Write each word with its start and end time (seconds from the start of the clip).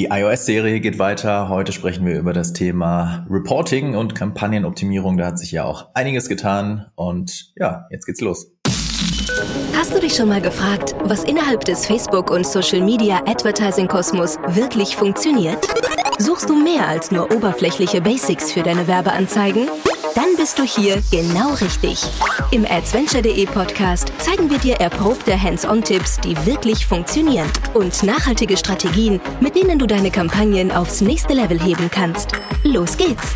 Die 0.00 0.06
iOS-Serie 0.06 0.80
geht 0.80 0.98
weiter. 0.98 1.50
Heute 1.50 1.72
sprechen 1.72 2.06
wir 2.06 2.18
über 2.18 2.32
das 2.32 2.54
Thema 2.54 3.26
Reporting 3.28 3.96
und 3.96 4.14
Kampagnenoptimierung. 4.14 5.18
Da 5.18 5.26
hat 5.26 5.38
sich 5.38 5.52
ja 5.52 5.64
auch 5.64 5.90
einiges 5.92 6.30
getan. 6.30 6.86
Und 6.94 7.52
ja, 7.56 7.84
jetzt 7.90 8.06
geht's 8.06 8.22
los. 8.22 8.50
Hast 9.76 9.94
du 9.94 10.00
dich 10.00 10.14
schon 10.14 10.30
mal 10.30 10.40
gefragt, 10.40 10.94
was 11.04 11.24
innerhalb 11.24 11.66
des 11.66 11.84
Facebook- 11.84 12.30
und 12.30 12.46
Social-Media-Advertising-Kosmos 12.46 14.38
wirklich 14.48 14.96
funktioniert? 14.96 15.68
Suchst 16.20 16.50
du 16.50 16.54
mehr 16.54 16.86
als 16.86 17.10
nur 17.10 17.34
oberflächliche 17.34 18.02
Basics 18.02 18.52
für 18.52 18.62
deine 18.62 18.86
Werbeanzeigen? 18.86 19.70
Dann 20.14 20.36
bist 20.36 20.58
du 20.58 20.64
hier 20.64 21.02
genau 21.10 21.54
richtig. 21.54 22.04
Im 22.50 22.66
Adventure.de 22.66 23.46
Podcast 23.46 24.12
zeigen 24.18 24.50
wir 24.50 24.58
dir 24.58 24.74
erprobte 24.74 25.40
Hands-on-Tipps, 25.40 26.20
die 26.20 26.36
wirklich 26.44 26.86
funktionieren 26.86 27.50
und 27.72 28.02
nachhaltige 28.02 28.58
Strategien, 28.58 29.18
mit 29.40 29.56
denen 29.56 29.78
du 29.78 29.86
deine 29.86 30.10
Kampagnen 30.10 30.70
aufs 30.70 31.00
nächste 31.00 31.32
Level 31.32 31.58
heben 31.58 31.90
kannst. 31.90 32.32
Los 32.64 32.98
geht's! 32.98 33.34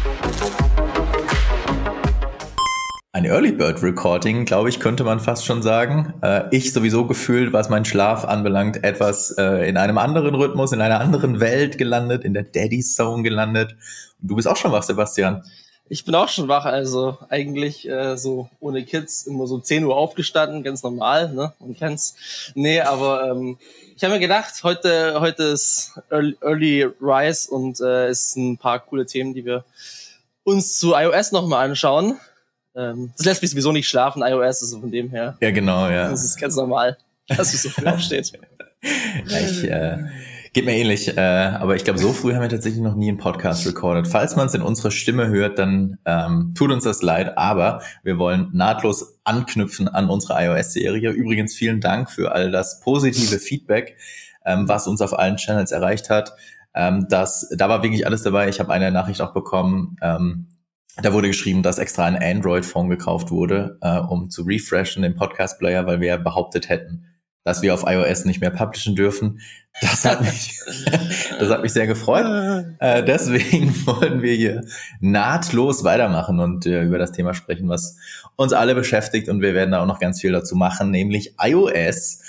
Ein 3.15 3.27
Early 3.27 3.53
Bird 3.53 3.81
Recording, 3.81 4.45
glaube 4.45 4.69
ich, 4.69 4.81
könnte 4.81 5.05
man 5.05 5.21
fast 5.21 5.45
schon 5.45 5.63
sagen. 5.63 6.15
Äh, 6.21 6.49
ich 6.51 6.73
sowieso 6.73 7.07
gefühlt, 7.07 7.53
was 7.53 7.69
meinen 7.69 7.85
Schlaf 7.85 8.25
anbelangt, 8.25 8.83
etwas 8.83 9.31
äh, 9.39 9.69
in 9.69 9.77
einem 9.77 9.99
anderen 9.99 10.35
Rhythmus, 10.35 10.73
in 10.73 10.81
einer 10.81 10.99
anderen 10.99 11.39
Welt 11.39 11.79
gelandet, 11.79 12.25
in 12.25 12.35
der 12.35 12.43
Daddy 12.43 12.81
Zone 12.81 13.23
gelandet. 13.23 13.77
Und 14.21 14.31
du 14.33 14.35
bist 14.35 14.49
auch 14.49 14.57
schon 14.57 14.73
wach, 14.73 14.83
Sebastian. 14.83 15.45
Ich 15.89 16.05
bin 16.05 16.17
auch 16.17 16.29
schon 16.29 16.49
wach, 16.49 16.65
also 16.65 17.17
eigentlich 17.29 17.89
äh, 17.89 18.17
so 18.17 18.51
ohne 18.59 18.85
Kids 18.85 19.29
immer 19.29 19.47
so 19.47 19.61
10 19.61 19.85
Uhr 19.85 19.97
aufgestanden, 19.97 20.65
ganz 20.65 20.83
normal, 20.83 21.33
ne? 21.33 21.53
Man 21.61 21.77
kennt's. 21.77 22.17
Nee, 22.57 22.81
aber 22.81 23.31
ähm, 23.31 23.59
ich 23.97 24.03
habe 24.03 24.15
mir 24.15 24.21
gedacht, 24.21 24.65
heute 24.65 25.21
heute 25.21 25.45
ist 25.45 26.01
Early, 26.11 26.89
Rise 27.01 27.49
und 27.49 27.81
äh, 27.81 28.09
es 28.09 28.33
sind 28.33 28.55
ein 28.55 28.59
paar 28.59 28.81
coole 28.81 29.07
Themen, 29.07 29.35
die 29.35 29.45
wir 29.45 29.65
uns 30.43 30.81
zu 30.81 30.95
iOS 30.95 31.31
nochmal 31.31 31.69
anschauen. 31.69 32.19
Ähm, 32.77 33.13
das 33.17 33.27
lässt 33.27 33.43
mich 33.43 33.51
sowieso 33.51 33.73
nicht 33.73 33.89
schlafen, 33.89 34.23
iOS, 34.23 34.63
also 34.63 34.81
von 34.81 34.91
dem 34.91 35.11
her. 35.11 35.37
Ja, 35.41 35.51
genau, 35.51 35.89
ja. 35.89 36.09
Das 36.11 36.25
ist 36.25 36.37
ganz 36.37 36.57
normal, 36.57 36.97
dass 37.29 37.55
es 37.55 37.63
so 37.63 37.69
früh 37.69 37.87
aufsteht. 37.87 38.33
ja, 39.27 39.39
ich, 39.39 39.65
äh, 39.65 39.99
Geht 40.55 40.67
mir 40.67 40.77
ähnlich, 40.77 41.17
äh, 41.17 41.21
aber 41.21 41.75
ich 41.75 41.83
glaube, 41.83 41.99
so 41.99 42.13
früh 42.13 42.33
haben 42.33 42.43
wir 42.43 42.49
tatsächlich 42.49 42.81
noch 42.81 42.95
nie 42.95 43.09
einen 43.09 43.19
Podcast 43.19 43.67
recorded. 43.67 44.07
Falls 44.07 44.37
man 44.37 44.47
es 44.47 44.55
in 44.55 44.63
unserer 44.63 44.93
Stimme 44.93 45.27
hört, 45.27 45.59
dann 45.59 45.99
ähm, 46.05 46.55
tut 46.57 46.71
uns 46.71 46.85
das 46.85 47.03
leid, 47.03 47.37
aber 47.37 47.83
wir 48.05 48.19
wollen 48.19 48.51
nahtlos 48.53 49.19
anknüpfen 49.25 49.89
an 49.89 50.09
unsere 50.09 50.41
iOS-Serie. 50.41 51.11
Übrigens 51.11 51.57
vielen 51.57 51.81
Dank 51.81 52.09
für 52.09 52.31
all 52.31 52.53
das 52.53 52.79
positive 52.79 53.41
Feedback, 53.41 53.97
ähm, 54.45 54.69
was 54.69 54.87
uns 54.87 55.01
auf 55.01 55.19
allen 55.19 55.39
Channels 55.39 55.73
erreicht 55.73 56.09
hat. 56.09 56.35
Ähm, 56.73 57.09
das, 57.11 57.53
da 57.57 57.69
war 57.69 57.83
wirklich 57.83 58.07
alles 58.07 58.23
dabei. 58.23 58.49
Ich 58.49 58.61
habe 58.61 58.73
eine 58.73 58.93
Nachricht 58.93 59.23
auch 59.23 59.35
bekommen. 59.35 59.97
Ähm, 60.03 60.47
da 61.03 61.13
wurde 61.13 61.29
geschrieben, 61.29 61.63
dass 61.63 61.79
extra 61.79 62.05
ein 62.05 62.17
Android-Phone 62.17 62.89
gekauft 62.89 63.31
wurde, 63.31 63.79
äh, 63.81 63.99
um 63.99 64.31
zu 64.31 64.43
refreshen 64.43 65.03
den 65.03 65.17
Podcast-Player, 65.17 65.87
weil 65.87 66.01
wir 66.01 66.19
behauptet 66.19 66.69
hätten, 66.69 67.07
dass 67.43 67.63
wir 67.63 67.75
auf 67.75 67.85
iOS 67.87 68.25
nicht 68.25 68.41
mehr 68.41 68.51
publishen 68.51 68.95
dürfen. 68.95 69.41
Das 69.81 70.05
hat 70.05 70.21
mich, 70.21 70.59
das 71.39 71.51
hat 71.51 71.63
mich 71.63 71.73
sehr 71.73 71.87
gefreut. 71.87 72.27
Äh, 72.79 73.03
deswegen 73.05 73.75
wollen 73.87 74.23
wir 74.23 74.35
hier 74.35 74.65
nahtlos 75.01 75.85
weitermachen 75.85 76.39
und 76.39 76.65
äh, 76.67 76.83
über 76.83 76.99
das 76.99 77.13
Thema 77.13 77.35
sprechen, 77.35 77.69
was 77.69 77.97
uns 78.37 78.53
alle 78.53 78.75
beschäftigt. 78.75 79.29
Und 79.29 79.43
wir 79.43 79.55
werden 79.55 79.73
da 79.73 79.83
auch 79.83 79.87
noch 79.87 79.99
ganz 79.99 80.21
viel 80.21 80.33
dazu 80.33 80.55
machen, 80.55 80.91
nämlich 80.91 81.35
iOS. 81.41 82.21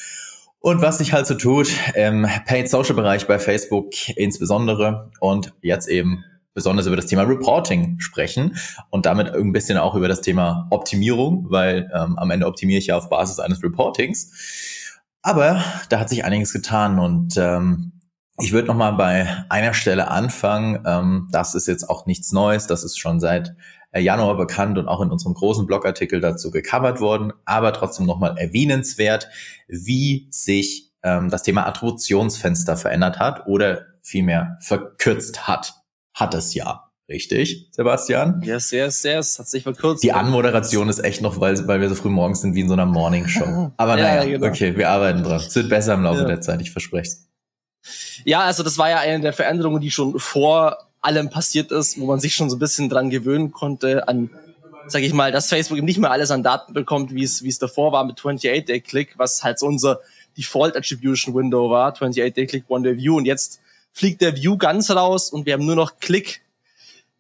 Und 0.60 0.82
was 0.82 0.98
sich 0.98 1.14
halt 1.14 1.28
so 1.28 1.36
tut 1.36 1.70
im 1.94 2.28
Paid 2.48 2.68
Social 2.68 2.96
Bereich 2.96 3.28
bei 3.28 3.38
Facebook 3.38 3.92
insbesondere 4.18 5.12
und 5.20 5.54
jetzt 5.62 5.88
eben 5.88 6.24
besonders 6.56 6.88
über 6.88 6.96
das 6.96 7.06
Thema 7.06 7.24
Reporting 7.24 8.00
sprechen 8.00 8.56
und 8.90 9.06
damit 9.06 9.30
ein 9.36 9.52
bisschen 9.52 9.78
auch 9.78 9.94
über 9.94 10.08
das 10.08 10.22
Thema 10.22 10.68
Optimierung, 10.72 11.46
weil 11.50 11.92
ähm, 11.94 12.18
am 12.18 12.32
Ende 12.32 12.48
optimiere 12.48 12.80
ich 12.80 12.88
ja 12.88 12.98
auf 12.98 13.10
Basis 13.10 13.40
eines 13.40 13.62
Reportings. 13.62 15.04
Aber 15.22 15.64
da 15.90 16.00
hat 16.00 16.10
sich 16.10 16.24
einiges 16.26 16.54
getan 16.54 16.98
und 16.98 17.36
ähm, 17.38 17.92
ich 18.40 18.52
würde 18.52 18.68
noch 18.68 18.76
mal 18.76 18.92
bei 18.92 19.46
einer 19.50 19.74
Stelle 19.74 20.10
anfangen. 20.10 20.84
Ähm, 20.86 21.28
das 21.32 21.56
ist 21.56 21.68
jetzt 21.68 21.90
auch 21.90 22.06
nichts 22.06 22.32
Neues. 22.32 22.68
Das 22.68 22.84
ist 22.84 22.98
schon 22.98 23.20
seit 23.20 23.56
äh, 23.92 24.02
Januar 24.02 24.36
bekannt 24.36 24.78
und 24.78 24.88
auch 24.88 25.02
in 25.02 25.10
unserem 25.10 25.34
großen 25.34 25.66
Blogartikel 25.66 26.20
dazu 26.20 26.52
gecovert 26.52 27.00
worden. 27.00 27.32
Aber 27.46 27.72
trotzdem 27.74 28.06
noch 28.06 28.20
mal 28.20 28.38
erwähnenswert, 28.38 29.30
wie 29.68 30.28
sich 30.32 30.92
ähm, 31.02 31.30
das 31.30 31.44
Thema 31.44 31.66
Attributionsfenster 31.66 32.76
verändert 32.76 33.20
hat 33.20 33.48
oder 33.48 33.86
vielmehr 34.02 34.58
verkürzt 34.60 35.48
hat. 35.48 35.85
Hat 36.16 36.34
es 36.34 36.54
ja. 36.54 36.90
Richtig, 37.08 37.68
Sebastian? 37.70 38.42
Yes, 38.44 38.72
yes, 38.72 39.04
yes. 39.04 39.38
Hat 39.38 39.48
sich 39.48 39.62
verkürzt. 39.62 40.04
Die 40.04 40.12
Anmoderation 40.12 40.90
ist 40.90 41.04
echt 41.04 41.22
noch, 41.22 41.40
weil, 41.40 41.68
weil 41.68 41.80
wir 41.80 41.88
so 41.88 41.94
früh 41.94 42.10
morgens 42.10 42.42
sind 42.42 42.56
wie 42.56 42.62
in 42.62 42.68
so 42.68 42.74
einer 42.74 42.88
Morning 42.88 43.28
Show. 43.28 43.72
Aber 43.78 43.96
naja, 43.96 44.24
ja, 44.24 44.30
genau. 44.32 44.48
okay, 44.48 44.76
wir 44.76 44.90
arbeiten 44.90 45.22
dran. 45.22 45.40
Es 45.40 45.54
wird 45.54 45.70
besser 45.70 45.94
im 45.94 46.02
Laufe 46.02 46.22
ja. 46.22 46.26
der 46.26 46.42
Zeit, 46.42 46.62
ich 46.62 46.72
verspreche 46.72 47.10
es. 47.10 47.28
Ja, 48.24 48.40
also 48.40 48.64
das 48.64 48.80
war 48.80 48.90
ja 48.90 48.98
eine 48.98 49.22
der 49.22 49.34
Veränderungen, 49.34 49.82
die 49.82 49.92
schon 49.92 50.18
vor 50.18 50.80
allem 51.02 51.30
passiert 51.30 51.72
ist, 51.72 52.00
wo 52.00 52.08
man 52.08 52.20
sich 52.20 52.34
schon 52.34 52.50
so 52.50 52.56
ein 52.56 52.60
bisschen 52.60 52.90
dran 52.90 53.12
gewöhnen 53.12 53.52
konnte, 53.52 54.08
an, 54.08 54.32
sag 54.88 55.04
ich 55.04 55.14
mal, 55.14 55.32
dass 55.32 55.48
Facebook 55.48 55.78
eben 55.78 55.86
nicht 55.86 56.00
mehr 56.00 56.10
alles 56.10 56.32
an 56.32 56.42
Daten 56.42 56.74
bekommt, 56.74 57.14
wie 57.14 57.24
es, 57.24 57.44
wie 57.44 57.50
es 57.50 57.60
davor 57.60 57.92
war 57.92 58.04
mit 58.04 58.18
28-Day-Click, 58.18 59.14
was 59.18 59.44
halt 59.44 59.60
so 59.60 59.68
unser 59.68 60.00
Default 60.36 60.76
Attribution 60.76 61.36
Window 61.36 61.70
war, 61.70 61.94
28-Day-Click, 61.94 62.64
One-Day-View 62.68 63.16
und 63.16 63.26
jetzt 63.26 63.62
fliegt 63.96 64.22
der 64.22 64.36
View 64.36 64.58
ganz 64.58 64.92
raus 64.92 65.30
und 65.32 65.46
wir 65.46 65.54
haben 65.54 65.66
nur 65.66 65.76
noch 65.76 66.00
Click 66.00 66.42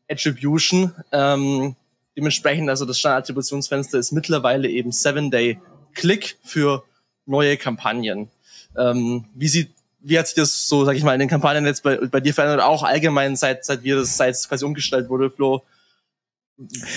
Attribution. 0.09 0.93
Ähm, 1.11 1.75
dementsprechend, 2.17 2.69
also 2.69 2.85
das 2.85 2.99
Standard-Attributionsfenster 2.99 3.97
ist 3.97 4.11
mittlerweile 4.11 4.69
eben 4.69 4.91
Seven-Day-Click 4.91 6.37
für 6.43 6.83
neue 7.25 7.55
Kampagnen. 7.57 8.29
Ähm, 8.77 9.25
wie 9.33 9.47
sieht 9.47 9.71
wie 10.07 10.19
hat 10.19 10.27
sich 10.27 10.35
das 10.35 10.67
so, 10.67 10.85
sag 10.85 10.95
ich 10.95 11.03
mal, 11.03 11.13
in 11.13 11.19
den 11.19 11.29
Kampagnen 11.29 11.65
jetzt 11.65 11.81
bei, 11.81 11.97
bei 11.97 12.19
dir 12.19 12.31
verändert, 12.31 12.61
auch 12.61 12.83
allgemein 12.83 13.35
seit, 13.35 13.65
seit 13.65 13.81
wir 13.81 13.95
das, 13.95 14.15
seit 14.15 14.35
es 14.35 14.47
quasi 14.47 14.63
umgestellt 14.63 15.09
wurde, 15.09 15.31
Flo? 15.31 15.63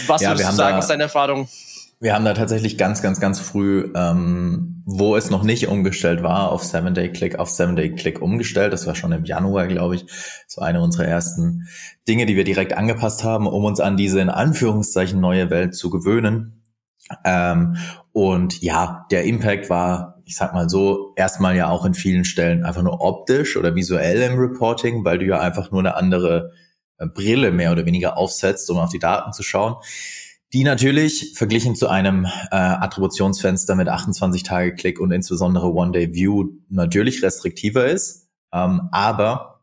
Was 0.07 0.21
ja, 0.21 0.31
würdest 0.31 0.51
du 0.51 0.55
sagen, 0.57 0.77
was 0.77 0.89
deine 0.89 1.05
Erfahrung? 1.05 1.49
Wir 2.01 2.15
haben 2.15 2.25
da 2.25 2.33
tatsächlich 2.33 2.79
ganz, 2.79 3.03
ganz, 3.03 3.19
ganz 3.19 3.41
früh, 3.41 3.91
ähm, 3.97 4.85
wo 4.87 5.17
es 5.17 5.31
noch 5.31 5.43
nicht 5.43 5.67
umgestellt 5.67 6.23
war, 6.23 6.53
auf 6.53 6.63
Seven-Day-Click, 6.63 7.41
auf 7.41 7.51
Seven-Day-Click 7.51 8.23
umgestellt. 8.23 8.73
Das 8.73 8.87
war 8.87 8.95
schon 8.95 9.11
im 9.11 9.25
Januar, 9.25 9.67
glaube 9.67 9.97
ich. 9.97 10.07
War 10.57 10.69
eine 10.69 10.81
unserer 10.81 11.07
ersten 11.07 11.67
Dinge, 12.07 12.25
die 12.27 12.37
wir 12.37 12.45
direkt 12.45 12.77
angepasst 12.77 13.25
haben, 13.25 13.49
um 13.49 13.65
uns 13.65 13.81
an 13.81 13.97
diese 13.97 14.21
in 14.21 14.31
Anführungszeichen 14.31 15.21
neue 15.21 15.51
Welt 15.51 15.75
zu 15.75 15.91
gewöhnen. 15.91 16.63
Ähm, 17.25 17.77
und 18.13 18.63
ja, 18.63 19.07
der 19.11 19.25
Impact 19.25 19.69
war, 19.69 20.23
ich 20.25 20.37
sag 20.37 20.55
mal 20.55 20.69
so, 20.69 21.15
erstmal 21.17 21.57
ja 21.57 21.69
auch 21.69 21.85
in 21.85 21.95
vielen 21.95 22.25
Stellen 22.25 22.65
einfach 22.65 22.83
nur 22.83 23.01
optisch 23.01 23.57
oder 23.57 23.75
visuell 23.75 24.23
im 24.23 24.39
Reporting, 24.39 25.05
weil 25.05 25.19
du 25.19 25.27
ja 25.27 25.41
einfach 25.41 25.73
nur 25.73 25.81
eine 25.81 25.97
andere 25.97 26.53
äh, 26.99 27.07
Brille 27.07 27.51
mehr 27.51 27.73
oder 27.73 27.87
weniger 27.87 28.17
aufsetzt, 28.17 28.71
um 28.71 28.79
auf 28.79 28.91
die 28.91 29.01
Daten 29.01 29.33
zu 29.33 29.43
schauen 29.43 29.75
die 30.53 30.65
natürlich 30.65 31.35
verglichen 31.37 31.77
zu 31.77 31.89
einem 31.89 32.25
äh, 32.25 32.57
Attributionsfenster 32.57 33.75
mit 33.75 33.89
28 33.89 34.43
Tage 34.43 34.75
Klick 34.75 35.01
und 35.01 35.13
insbesondere 35.13 35.73
One-Day-View 35.73 36.49
natürlich 36.71 37.23
restriktiver 37.23 37.87
ist, 37.87 38.29
ähm, 38.53 38.89
aber 38.91 39.59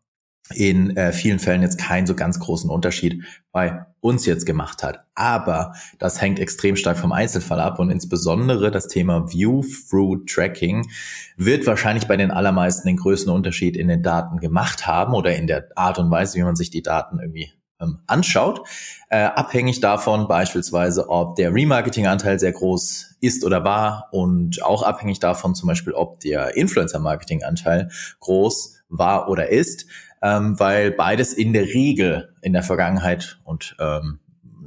in 0.53 0.95
äh, 0.95 1.11
vielen 1.11 1.39
Fällen 1.39 1.63
jetzt 1.63 1.79
keinen 1.79 2.05
so 2.05 2.13
ganz 2.13 2.39
großen 2.39 2.69
Unterschied 2.69 3.23
bei 3.51 3.85
uns 3.99 4.27
jetzt 4.27 4.45
gemacht 4.45 4.83
hat. 4.83 5.05
Aber 5.15 5.73
das 5.97 6.21
hängt 6.21 6.37
extrem 6.39 6.75
stark 6.75 6.99
vom 6.99 7.11
Einzelfall 7.11 7.59
ab 7.59 7.79
und 7.79 7.89
insbesondere 7.89 8.69
das 8.69 8.87
Thema 8.87 9.31
View-Through-Tracking 9.31 10.87
wird 11.35 11.65
wahrscheinlich 11.65 12.07
bei 12.07 12.15
den 12.15 12.29
allermeisten 12.29 12.87
den 12.87 12.97
größten 12.97 13.33
Unterschied 13.33 13.75
in 13.75 13.87
den 13.87 14.03
Daten 14.03 14.37
gemacht 14.37 14.85
haben 14.85 15.15
oder 15.15 15.35
in 15.35 15.47
der 15.47 15.69
Art 15.75 15.97
und 15.97 16.11
Weise, 16.11 16.37
wie 16.37 16.43
man 16.43 16.55
sich 16.55 16.69
die 16.69 16.83
Daten 16.83 17.19
irgendwie 17.19 17.51
ähm, 17.79 17.99
anschaut, 18.07 18.61
äh, 19.09 19.23
abhängig 19.23 19.79
davon 19.79 20.27
beispielsweise, 20.27 21.09
ob 21.09 21.35
der 21.35 21.53
Remarketing-Anteil 21.53 22.39
sehr 22.39 22.51
groß 22.51 23.17
ist 23.21 23.43
oder 23.43 23.63
war 23.63 24.09
und 24.11 24.63
auch 24.63 24.83
abhängig 24.83 25.19
davon 25.19 25.55
zum 25.55 25.67
Beispiel, 25.67 25.93
ob 25.93 26.19
der 26.19 26.55
Influencer-Marketing-Anteil 26.55 27.89
groß 28.19 28.75
war 28.89 29.29
oder 29.29 29.49
ist, 29.49 29.85
ähm, 30.21 30.59
weil 30.59 30.91
beides 30.91 31.33
in 31.33 31.53
der 31.53 31.65
Regel 31.65 32.33
in 32.41 32.53
der 32.53 32.63
Vergangenheit 32.63 33.39
und 33.43 33.75
ähm, 33.79 34.19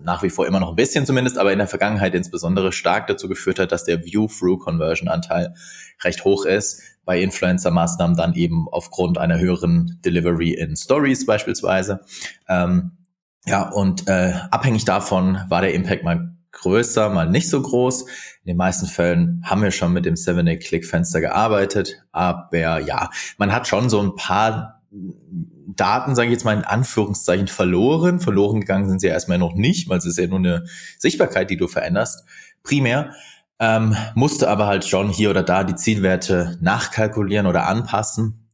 nach 0.02 0.22
wie 0.22 0.30
vor 0.30 0.46
immer 0.46 0.60
noch 0.60 0.70
ein 0.70 0.76
bisschen 0.76 1.06
zumindest, 1.06 1.38
aber 1.38 1.52
in 1.52 1.58
der 1.58 1.66
Vergangenheit 1.66 2.14
insbesondere 2.14 2.72
stark 2.72 3.06
dazu 3.08 3.28
geführt 3.28 3.58
hat, 3.58 3.72
dass 3.72 3.84
der 3.84 4.04
View-Through-Conversion-Anteil 4.04 5.54
recht 6.02 6.24
hoch 6.24 6.44
ist. 6.44 6.82
Bei 7.04 7.20
Influencer-Maßnahmen 7.20 8.16
dann 8.16 8.34
eben 8.34 8.68
aufgrund 8.70 9.18
einer 9.18 9.38
höheren 9.38 9.98
Delivery 10.04 10.52
in 10.52 10.76
Stories 10.76 11.26
beispielsweise. 11.26 12.00
Ähm, 12.48 12.97
ja, 13.46 13.68
und 13.68 14.08
äh, 14.08 14.34
abhängig 14.50 14.84
davon 14.84 15.40
war 15.48 15.62
der 15.62 15.74
Impact 15.74 16.04
mal 16.04 16.34
größer, 16.52 17.08
mal 17.10 17.28
nicht 17.28 17.48
so 17.48 17.60
groß. 17.62 18.02
In 18.02 18.46
den 18.46 18.56
meisten 18.56 18.86
Fällen 18.86 19.42
haben 19.44 19.62
wir 19.62 19.70
schon 19.70 19.92
mit 19.92 20.04
dem 20.04 20.14
7-Day-Click-Fenster 20.14 21.20
gearbeitet, 21.20 22.04
aber 22.12 22.80
ja, 22.80 23.10
man 23.36 23.52
hat 23.52 23.68
schon 23.68 23.88
so 23.88 24.00
ein 24.00 24.16
paar 24.16 24.82
Daten, 24.90 26.14
sage 26.14 26.28
ich 26.28 26.32
jetzt 26.32 26.44
mal 26.44 26.56
in 26.56 26.64
Anführungszeichen, 26.64 27.46
verloren. 27.46 28.20
Verloren 28.20 28.60
gegangen 28.60 28.88
sind 28.88 29.00
sie 29.00 29.08
ja 29.08 29.12
erstmal 29.12 29.38
noch 29.38 29.54
nicht, 29.54 29.88
weil 29.88 29.98
es 29.98 30.06
ist 30.06 30.18
ja 30.18 30.26
nur 30.26 30.38
eine 30.38 30.64
Sichtbarkeit, 30.98 31.50
die 31.50 31.56
du 31.56 31.68
veränderst, 31.68 32.24
primär. 32.62 33.12
Ähm, 33.60 33.96
musste 34.14 34.48
aber 34.48 34.66
halt 34.66 34.84
schon 34.84 35.10
hier 35.10 35.30
oder 35.30 35.42
da 35.42 35.64
die 35.64 35.74
Zielwerte 35.74 36.58
nachkalkulieren 36.60 37.46
oder 37.46 37.66
anpassen 37.66 38.47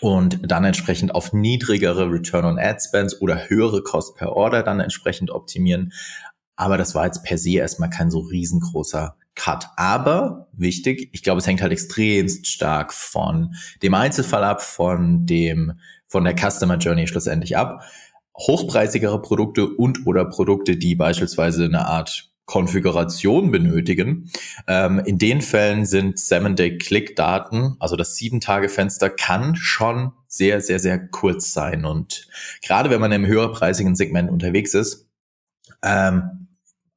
und 0.00 0.40
dann 0.42 0.64
entsprechend 0.64 1.14
auf 1.14 1.32
niedrigere 1.32 2.10
Return 2.10 2.44
on 2.44 2.58
Ad 2.58 2.78
Spends 2.86 3.20
oder 3.20 3.48
höhere 3.48 3.82
Cost 3.82 4.16
per 4.16 4.32
Order 4.32 4.62
dann 4.62 4.80
entsprechend 4.80 5.30
optimieren. 5.30 5.92
Aber 6.56 6.78
das 6.78 6.94
war 6.94 7.04
jetzt 7.04 7.22
per 7.22 7.38
se 7.38 7.58
erstmal 7.58 7.90
kein 7.90 8.10
so 8.10 8.20
riesengroßer 8.20 9.16
Cut. 9.34 9.68
Aber 9.76 10.48
wichtig, 10.52 11.10
ich 11.12 11.22
glaube, 11.22 11.40
es 11.40 11.46
hängt 11.46 11.60
halt 11.60 11.72
extremst 11.72 12.46
stark 12.46 12.92
von 12.92 13.54
dem 13.82 13.94
Einzelfall 13.94 14.42
ab, 14.42 14.62
von 14.62 15.26
dem, 15.26 15.78
von 16.08 16.24
der 16.24 16.34
Customer 16.34 16.78
Journey 16.78 17.06
schlussendlich 17.06 17.56
ab. 17.56 17.82
Hochpreisigere 18.38 19.20
Produkte 19.20 19.68
und 19.68 20.06
oder 20.06 20.24
Produkte, 20.24 20.76
die 20.76 20.94
beispielsweise 20.94 21.64
eine 21.64 21.86
Art 21.86 22.30
Konfiguration 22.46 23.50
benötigen. 23.50 24.30
Ähm, 24.66 25.00
in 25.00 25.18
den 25.18 25.42
Fällen 25.42 25.84
sind 25.84 26.18
Seven-Day-Click-Daten, 26.18 27.76
also 27.80 27.96
das 27.96 28.16
Sieben-Tage-Fenster, 28.16 29.10
kann 29.10 29.56
schon 29.56 30.12
sehr, 30.28 30.60
sehr, 30.60 30.78
sehr 30.78 30.98
kurz 31.08 31.52
sein. 31.52 31.84
Und 31.84 32.28
gerade 32.62 32.88
wenn 32.88 33.00
man 33.00 33.12
im 33.12 33.26
höherpreisigen 33.26 33.96
Segment 33.96 34.30
unterwegs 34.30 34.74
ist, 34.74 35.08
ähm, 35.82 36.46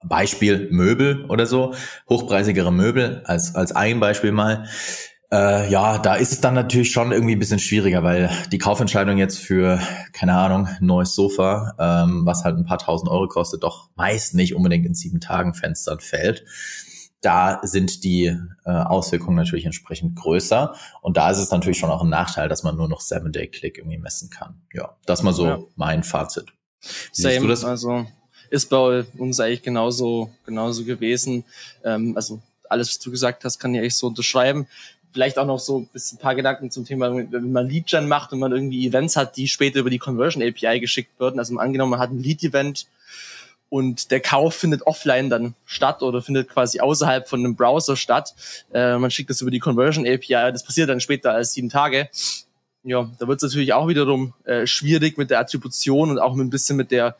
Beispiel 0.04 0.70
Möbel 0.72 1.26
oder 1.26 1.46
so, 1.46 1.74
hochpreisigere 2.08 2.72
Möbel 2.72 3.22
als, 3.26 3.56
als 3.56 3.72
ein 3.74 4.00
Beispiel 4.00 4.32
mal, 4.32 4.68
äh, 5.32 5.70
ja, 5.70 6.00
da 6.00 6.16
ist 6.16 6.32
es 6.32 6.42
dann 6.42 6.56
natürlich 6.56 6.92
schon 6.92 7.12
irgendwie 7.12 7.36
ein 7.36 7.40
bisschen 7.40 7.60
schwieriger, 7.60 8.04
weil 8.04 8.32
die 8.52 8.58
Kaufentscheidung 8.58 9.18
jetzt 9.18 9.38
für, 9.38 9.80
keine 10.12 10.34
Ahnung, 10.34 10.68
neues 10.80 11.14
Sofa, 11.14 11.76
ähm, 11.78 12.26
was 12.26 12.44
halt 12.44 12.58
ein 12.58 12.66
paar 12.66 12.80
tausend 12.80 13.12
Euro 13.12 13.28
kostet, 13.28 13.64
doch 13.64 13.90
meist 13.96 14.34
nicht 14.34 14.56
unbedingt 14.56 14.86
in 14.88 14.96
sieben 14.96 15.20
Tagen 15.20 15.54
Fenstern 15.54 16.00
fällt. 16.00 16.46
Da 17.22 17.60
sind 17.64 18.04
die 18.04 18.36
äh, 18.66 18.72
Auswirkungen 18.72 19.36
natürlich 19.36 19.66
entsprechend 19.66 20.16
größer. 20.16 20.74
Und 21.02 21.18
da 21.18 21.30
ist 21.30 21.38
es 21.38 21.52
natürlich 21.52 21.78
schon 21.78 21.92
auch 21.92 22.02
ein 22.02 22.10
Nachteil, 22.10 22.48
dass 22.48 22.64
man 22.64 22.78
nur 22.78 22.88
noch 22.88 23.02
Seven-Day-Click 23.02 23.78
irgendwie 23.78 23.98
messen 23.98 24.30
kann. 24.30 24.62
Ja, 24.74 24.96
das 25.06 25.22
mal 25.22 25.34
so 25.34 25.46
ja. 25.46 25.60
mein 25.76 26.04
Fazit. 26.04 26.46
Same, 27.12 27.50
also 27.66 28.08
ist 28.50 28.70
bei 28.70 29.06
uns 29.18 29.40
eigentlich 29.40 29.62
genauso, 29.62 30.32
genauso 30.46 30.86
gewesen. 30.86 31.44
Ähm, 31.84 32.14
also 32.16 32.42
alles, 32.70 32.88
was 32.90 33.00
du 33.00 33.12
gesagt 33.12 33.44
hast, 33.44 33.60
kann 33.60 33.76
ich 33.76 33.82
echt 33.82 33.98
so 33.98 34.08
unterschreiben 34.08 34.66
vielleicht 35.12 35.38
auch 35.38 35.46
noch 35.46 35.60
so 35.60 35.88
ein 35.94 36.18
paar 36.20 36.36
Gedanken 36.36 36.72
zum 36.72 36.86
Thema, 36.86 37.14
wenn 37.14 37.52
man 37.52 37.68
Lead-Gen 37.68 38.08
macht 38.08 38.32
und 38.32 38.40
man 38.40 38.52
irgendwie 38.52 38.88
Events 38.88 39.16
hat, 39.16 39.38
die 39.38 39.48
später 39.48 39.80
über 39.80 39.90
die 39.90 40.00
Conversion 40.00 40.44
API 40.44 40.80
geschickt 40.80 41.20
werden. 41.20 41.40
Also 41.40 41.58
angenommen, 41.58 41.92
man 41.92 42.00
hat 42.00 42.12
ein 42.12 42.22
Lead-Event 42.22 42.88
und 43.70 44.12
der 44.12 44.20
Kauf 44.20 44.56
findet 44.56 44.82
offline 44.88 45.30
dann 45.30 45.54
statt 45.66 46.02
oder 46.02 46.22
findet 46.22 46.50
quasi 46.50 46.80
außerhalb 46.80 47.28
von 47.28 47.40
einem 47.40 47.56
Browser 47.56 47.96
statt. 47.96 48.34
Äh, 48.74 48.98
man 48.98 49.12
schickt 49.12 49.30
das 49.30 49.42
über 49.42 49.52
die 49.52 49.60
Conversion 49.60 50.08
API. 50.08 50.52
Das 50.52 50.64
passiert 50.64 50.90
dann 50.90 51.00
später 51.00 51.34
als 51.34 51.54
sieben 51.54 51.70
Tage. 51.70 52.10
Ja, 52.84 53.10
da 53.20 53.28
wird 53.28 53.38
es 53.38 53.44
natürlich 53.44 53.74
auch 53.74 53.88
wiederum 53.88 54.34
äh, 54.46 54.66
schwierig 54.66 55.18
mit 55.18 55.30
der 55.30 55.40
Attribution 55.40 56.10
und 56.10 56.20
auch 56.20 56.34
mit 56.34 56.48
ein 56.48 56.50
bisschen 56.50 56.78
mit 56.78 56.92
der 56.92 57.16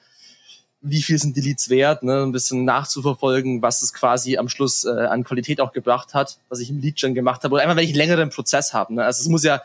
wie 0.82 1.02
viel 1.02 1.18
sind 1.18 1.36
die 1.36 1.42
Leads 1.42 1.70
wert, 1.70 2.04
ne? 2.04 2.24
ein 2.24 2.32
bisschen 2.32 2.64
nachzuverfolgen, 2.64 3.62
was 3.62 3.82
es 3.82 3.94
quasi 3.94 4.38
am 4.38 4.48
Schluss 4.48 4.86
äh, 4.86 4.90
an 4.90 5.24
Qualität 5.24 5.60
auch 5.60 5.74
gebracht 5.74 6.14
hat, 6.14 6.38
was 6.48 6.60
ich 6.60 6.70
im 6.70 6.80
Lead-Gen 6.80 7.14
gemacht 7.14 7.44
habe. 7.44 7.54
Oder 7.54 7.64
einfach, 7.64 7.76
wenn 7.76 7.84
ich 7.84 7.90
einen 7.90 7.98
längeren 7.98 8.30
Prozess 8.30 8.74
habe. 8.74 8.94
Ne? 8.94 9.04
Also 9.04 9.22
es 9.22 9.28
muss 9.28 9.44
ja, 9.44 9.62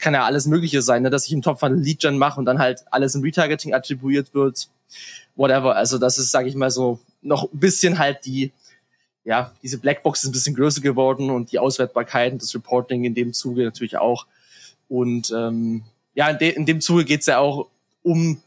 kann 0.00 0.14
ja 0.14 0.24
alles 0.24 0.46
Mögliche 0.46 0.80
sein, 0.80 1.02
ne? 1.02 1.10
dass 1.10 1.26
ich 1.26 1.32
im 1.32 1.42
Top 1.42 1.60
von 1.60 1.82
Lead-Gen 1.82 2.16
mache 2.16 2.38
und 2.38 2.46
dann 2.46 2.58
halt 2.58 2.84
alles 2.90 3.14
im 3.14 3.22
Retargeting 3.22 3.74
attribuiert 3.74 4.32
wird. 4.32 4.68
Whatever. 5.36 5.76
Also 5.76 5.98
das 5.98 6.16
ist, 6.16 6.30
sage 6.30 6.48
ich 6.48 6.54
mal 6.54 6.70
so, 6.70 6.98
noch 7.20 7.52
ein 7.52 7.58
bisschen 7.58 7.98
halt 7.98 8.24
die, 8.24 8.50
ja, 9.24 9.52
diese 9.62 9.76
Blackbox 9.76 10.22
ist 10.22 10.30
ein 10.30 10.32
bisschen 10.32 10.56
größer 10.56 10.80
geworden 10.80 11.28
und 11.28 11.52
die 11.52 11.58
Auswertbarkeit 11.58 12.32
und 12.32 12.42
das 12.42 12.54
Reporting 12.54 13.04
in 13.04 13.14
dem 13.14 13.34
Zuge 13.34 13.62
natürlich 13.64 13.98
auch. 13.98 14.26
Und 14.88 15.30
ähm, 15.36 15.84
ja, 16.14 16.30
in, 16.30 16.38
de 16.38 16.50
in 16.50 16.64
dem 16.64 16.80
Zuge 16.80 17.04
geht's 17.04 17.26
ja 17.26 17.38
auch 17.38 17.68
um 18.02 18.40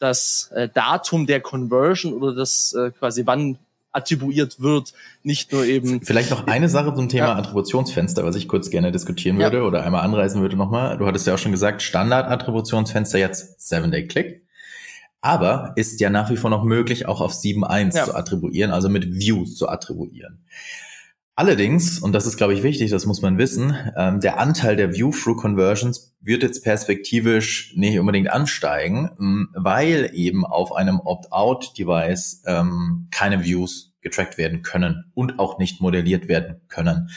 das 0.00 0.50
äh, 0.54 0.68
Datum 0.68 1.26
der 1.26 1.40
Conversion 1.40 2.12
oder 2.12 2.34
das 2.34 2.74
äh, 2.74 2.90
quasi 2.90 3.26
wann 3.26 3.58
attribuiert 3.92 4.60
wird, 4.60 4.92
nicht 5.22 5.52
nur 5.52 5.64
eben. 5.64 6.02
Vielleicht 6.02 6.30
noch 6.30 6.46
eine 6.46 6.68
Sache 6.68 6.94
zum 6.94 7.08
Thema 7.08 7.26
ja. 7.26 7.36
Attributionsfenster, 7.36 8.24
was 8.24 8.36
ich 8.36 8.48
kurz 8.48 8.70
gerne 8.70 8.92
diskutieren 8.92 9.38
würde 9.38 9.58
ja. 9.58 9.62
oder 9.64 9.82
einmal 9.82 10.02
anreißen 10.02 10.40
würde 10.40 10.56
nochmal. 10.56 10.96
Du 10.98 11.06
hattest 11.06 11.26
ja 11.26 11.34
auch 11.34 11.38
schon 11.38 11.52
gesagt, 11.52 11.82
Standard-Attributionsfenster 11.82 13.18
jetzt 13.18 13.60
Seven-Day-Click. 13.60 14.42
Aber 15.22 15.72
ist 15.76 16.00
ja 16.00 16.08
nach 16.08 16.30
wie 16.30 16.36
vor 16.36 16.48
noch 16.48 16.64
möglich, 16.64 17.06
auch 17.06 17.20
auf 17.20 17.32
7.1 17.32 17.96
ja. 17.96 18.04
zu 18.04 18.14
attribuieren, 18.14 18.70
also 18.70 18.88
mit 18.88 19.12
Views 19.12 19.54
zu 19.56 19.68
attribuieren. 19.68 20.38
Allerdings, 21.36 22.00
und 22.00 22.12
das 22.12 22.26
ist, 22.26 22.36
glaube 22.36 22.52
ich, 22.52 22.62
wichtig, 22.62 22.90
das 22.90 23.06
muss 23.06 23.22
man 23.22 23.38
wissen, 23.38 23.74
ähm, 23.96 24.20
der 24.20 24.38
Anteil 24.38 24.76
der 24.76 24.92
View-Through-Conversions 24.92 26.14
wird 26.20 26.42
jetzt 26.42 26.62
perspektivisch 26.62 27.72
nicht 27.76 27.98
unbedingt 27.98 28.30
ansteigen, 28.30 29.10
ähm, 29.18 29.48
weil 29.54 30.10
eben 30.12 30.44
auf 30.44 30.74
einem 30.74 31.00
Opt-out-Device 31.00 32.42
ähm, 32.46 33.08
keine 33.10 33.42
Views 33.42 33.94
getrackt 34.02 34.38
werden 34.38 34.62
können 34.62 35.10
und 35.14 35.38
auch 35.38 35.58
nicht 35.58 35.80
modelliert 35.80 36.28
werden 36.28 36.60
können. 36.68 37.10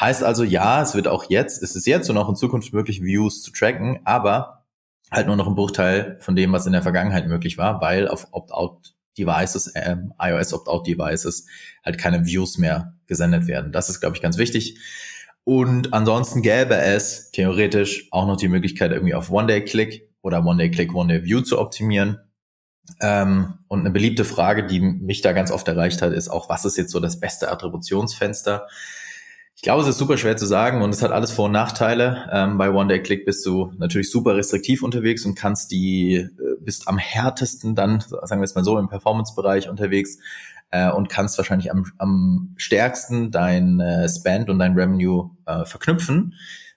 Heißt 0.00 0.22
also, 0.22 0.44
ja, 0.44 0.82
es 0.82 0.94
wird 0.94 1.08
auch 1.08 1.28
jetzt, 1.28 1.62
es 1.62 1.74
ist 1.76 1.86
jetzt 1.86 2.08
und 2.10 2.16
auch 2.18 2.28
in 2.28 2.36
Zukunft 2.36 2.72
möglich, 2.72 3.02
Views 3.02 3.42
zu 3.42 3.50
tracken, 3.52 4.00
aber 4.04 4.64
halt 5.10 5.26
nur 5.26 5.36
noch 5.36 5.46
ein 5.46 5.54
Bruchteil 5.54 6.18
von 6.20 6.36
dem, 6.36 6.52
was 6.52 6.66
in 6.66 6.72
der 6.72 6.82
Vergangenheit 6.82 7.26
möglich 7.26 7.58
war, 7.58 7.80
weil 7.80 8.08
auf 8.08 8.28
Opt-out 8.32 8.94
Devices, 9.18 9.68
äh, 9.68 9.96
iOS 10.20 10.52
Opt-out 10.52 10.86
Devices 10.86 11.46
halt 11.84 11.98
keine 11.98 12.26
Views 12.26 12.58
mehr 12.58 12.95
gesendet 13.06 13.46
werden. 13.46 13.72
Das 13.72 13.88
ist, 13.88 14.00
glaube 14.00 14.16
ich, 14.16 14.22
ganz 14.22 14.38
wichtig. 14.38 14.78
Und 15.44 15.92
ansonsten 15.92 16.42
gäbe 16.42 16.76
es 16.76 17.30
theoretisch 17.30 18.08
auch 18.10 18.26
noch 18.26 18.36
die 18.36 18.48
Möglichkeit, 18.48 18.90
irgendwie 18.90 19.14
auf 19.14 19.30
One-Day-Click 19.30 20.08
oder 20.22 20.44
One-Day-Click, 20.44 20.92
One-Day-View 20.92 21.42
zu 21.42 21.60
optimieren. 21.60 22.18
Ähm, 23.00 23.54
und 23.68 23.80
eine 23.80 23.90
beliebte 23.90 24.24
Frage, 24.24 24.66
die 24.66 24.80
mich 24.80 25.20
da 25.20 25.32
ganz 25.32 25.50
oft 25.50 25.68
erreicht 25.68 26.02
hat, 26.02 26.12
ist 26.12 26.28
auch, 26.28 26.48
was 26.48 26.64
ist 26.64 26.76
jetzt 26.76 26.90
so 26.90 27.00
das 27.00 27.20
beste 27.20 27.50
Attributionsfenster? 27.50 28.66
Ich 29.54 29.62
glaube, 29.62 29.82
es 29.82 29.88
ist 29.88 29.98
super 29.98 30.18
schwer 30.18 30.36
zu 30.36 30.46
sagen 30.46 30.82
und 30.82 30.90
es 30.90 31.00
hat 31.00 31.12
alles 31.12 31.30
Vor- 31.30 31.46
und 31.46 31.52
Nachteile. 31.52 32.28
Ähm, 32.30 32.58
bei 32.58 32.70
One-Day-Click 32.70 33.24
bist 33.24 33.46
du 33.46 33.72
natürlich 33.78 34.10
super 34.10 34.36
restriktiv 34.36 34.82
unterwegs 34.82 35.24
und 35.24 35.34
kannst 35.34 35.70
die, 35.70 36.16
äh, 36.16 36.28
bist 36.60 36.88
am 36.88 36.98
härtesten 36.98 37.74
dann, 37.74 38.00
sagen 38.00 38.40
wir 38.40 38.44
es 38.44 38.54
mal 38.54 38.64
so, 38.64 38.78
im 38.78 38.88
Performance-Bereich 38.88 39.68
unterwegs 39.68 40.18
äh, 40.70 40.90
und 40.90 41.08
kannst 41.08 41.38
wahrscheinlich 41.38 41.70
am, 41.70 41.84
am 41.98 42.54
stärksten 42.56 43.30
dein 43.30 43.80
äh, 43.80 44.08
Spend 44.08 44.50
und 44.50 44.58
dein 44.58 44.74
Revenue 44.74 45.30
äh, 45.46 45.64
verknüpfen. 45.64 46.34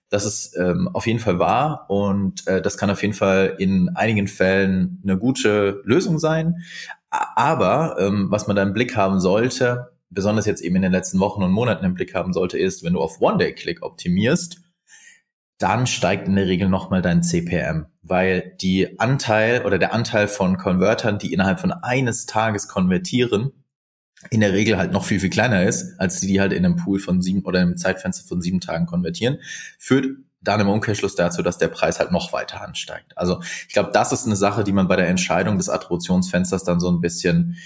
Das 0.10 0.26
ist 0.26 0.58
ähm, 0.58 0.90
auf 0.94 1.06
jeden 1.06 1.20
Fall 1.20 1.38
wahr 1.38 1.86
und 1.88 2.48
äh, 2.48 2.62
das 2.62 2.78
kann 2.78 2.90
auf 2.90 3.02
jeden 3.04 3.14
Fall 3.14 3.56
in 3.60 3.90
einigen 3.90 4.28
Fällen 4.28 5.00
eine 5.04 5.20
gute 5.20 5.82
Lösung 5.86 6.18
sein. 6.18 6.56
Aber 7.10 7.98
ähm, 8.00 8.28
was 8.30 8.48
man 8.48 8.56
da 8.56 8.64
im 8.64 8.74
Blick 8.74 8.96
haben 8.96 9.20
sollte, 9.20 9.92
besonders 10.10 10.48
jetzt 10.48 10.62
eben 10.62 10.76
in 10.78 10.82
den 10.82 10.92
letzten 10.92 11.20
Wochen 11.20 11.44
und 11.44 11.52
Monaten 11.52 11.86
im 11.86 11.94
Blick 11.94 12.16
haben 12.16 12.34
sollte, 12.34 12.58
ist, 12.58 12.84
wenn 12.84 12.94
du 12.94 13.02
auf 13.02 13.22
One-Day-Click 13.22 13.84
optimierst, 13.84 14.62
dann 15.60 15.86
steigt 15.88 16.28
in 16.28 16.36
der 16.36 16.48
Regel 16.48 16.70
nochmal 16.70 17.02
dein 17.02 17.22
CPM, 17.22 17.88
weil 18.02 18.56
die 18.62 19.00
Anteil 19.00 19.66
oder 19.66 19.78
der 19.78 19.94
Anteil 19.94 20.28
von 20.28 20.58
Konvertern, 20.58 21.20
die 21.20 21.34
innerhalb 21.34 21.60
von 21.60 21.72
eines 21.72 22.26
Tages 22.26 22.68
konvertieren, 22.68 23.59
in 24.30 24.42
der 24.42 24.54
Regel 24.54 24.78
halt 24.78 24.92
noch 24.92 25.06
viel, 25.06 25.20
viel 25.20 25.30
kleiner 25.30 25.64
ist, 25.64 26.00
als 26.00 26.20
die, 26.20 26.28
die 26.28 26.42
halt 26.42 26.52
in 26.52 26.66
einem 26.66 26.76
Pool 26.76 27.00
von 27.00 27.22
sieben 27.22 27.44
oder 27.44 27.60
einem 27.60 27.78
Zeitfenster 27.78 28.28
von 28.28 28.42
sieben 28.42 28.60
Tagen 28.60 28.86
konvertieren, 28.86 29.40
führt 29.78 30.08
dann 30.42 30.60
im 30.60 30.70
Umkehrschluss 30.70 31.16
dazu, 31.16 31.42
dass 31.42 31.58
der 31.58 31.68
Preis 31.68 32.00
halt 32.00 32.12
noch 32.12 32.32
weiter 32.34 32.62
ansteigt. 32.62 33.18
Also 33.18 33.42
ich 33.68 33.74
glaube, 33.74 33.92
das 33.94 34.12
ist 34.12 34.26
eine 34.26 34.36
Sache, 34.36 34.64
die 34.64 34.72
man 34.72 34.88
bei 34.88 34.96
der 34.96 35.08
Entscheidung 35.08 35.58
des 35.58 35.70
Attributionsfensters 35.70 36.64
dann 36.64 36.80
so 36.80 36.90
ein 36.90 37.02
bisschen 37.02 37.58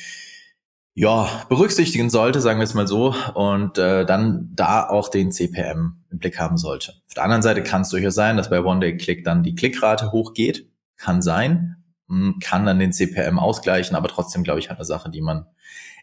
ja, 0.95 1.27
berücksichtigen 1.49 2.11
sollte, 2.11 2.39
sagen 2.39 2.59
wir 2.59 2.65
es 2.65 2.75
mal 2.75 2.87
so, 2.87 3.15
und 3.33 3.79
äh, 3.79 4.05
dann 4.05 4.51
da 4.53 4.87
auch 4.87 5.09
den 5.09 5.31
CPM 5.31 6.03
im 6.11 6.19
Blick 6.19 6.39
haben 6.39 6.57
sollte. 6.57 6.93
Auf 7.07 7.15
der 7.15 7.23
anderen 7.23 7.41
Seite 7.41 7.63
kann 7.63 7.81
es 7.81 7.89
durchaus 7.89 8.13
sein, 8.13 8.37
dass 8.37 8.51
bei 8.51 8.63
One-Day-Click 8.63 9.23
dann 9.23 9.41
die 9.41 9.55
Klickrate 9.55 10.11
hochgeht. 10.11 10.69
Kann 10.97 11.23
sein, 11.23 11.77
hm, 12.07 12.37
kann 12.39 12.67
dann 12.67 12.77
den 12.77 12.93
CPM 12.93 13.39
ausgleichen, 13.39 13.95
aber 13.95 14.07
trotzdem, 14.07 14.43
glaube 14.43 14.59
ich, 14.59 14.69
eine 14.69 14.85
Sache, 14.85 15.09
die 15.09 15.21
man 15.21 15.47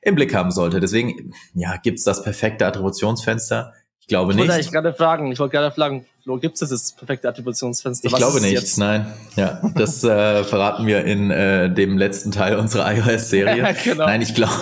im 0.03 0.15
Blick 0.15 0.35
haben 0.35 0.51
sollte. 0.51 0.81
Deswegen, 0.81 1.33
ja, 1.55 1.77
gibt's 1.77 2.05
das 2.05 2.23
perfekte 2.23 2.67
Attributionsfenster? 2.67 3.75
Ich 4.01 4.07
glaube 4.07 4.35
nicht. 4.35 4.45
Ich 4.45 4.51
wollte 4.51 4.71
gerade 4.71 4.95
fragen, 4.95 5.33
ich 5.33 5.39
wollte 5.39 5.53
gerade 5.53 5.75
fragen, 5.75 6.05
Flo, 6.23 6.39
gibt 6.39 6.61
es 6.61 6.69
das 6.69 6.93
perfekte 6.93 7.29
Attributionsfenster? 7.29 8.07
Ich 8.07 8.13
Was 8.13 8.19
glaube 8.19 8.41
nicht, 8.41 8.53
jetzt? 8.53 8.79
nein. 8.79 9.07
Ja, 9.37 9.61
das 9.75 10.05
äh, 10.05 10.45
verraten 10.45 10.87
wir 10.87 11.05
in 11.05 11.31
äh, 11.31 11.73
dem 11.73 11.97
letzten 11.97 12.31
Teil 12.31 12.57
unserer 12.57 12.93
iOS-Serie. 12.93 13.75
genau. 13.85 14.07
Nein, 14.07 14.21
ich 14.23 14.35
glaube, 14.35 14.53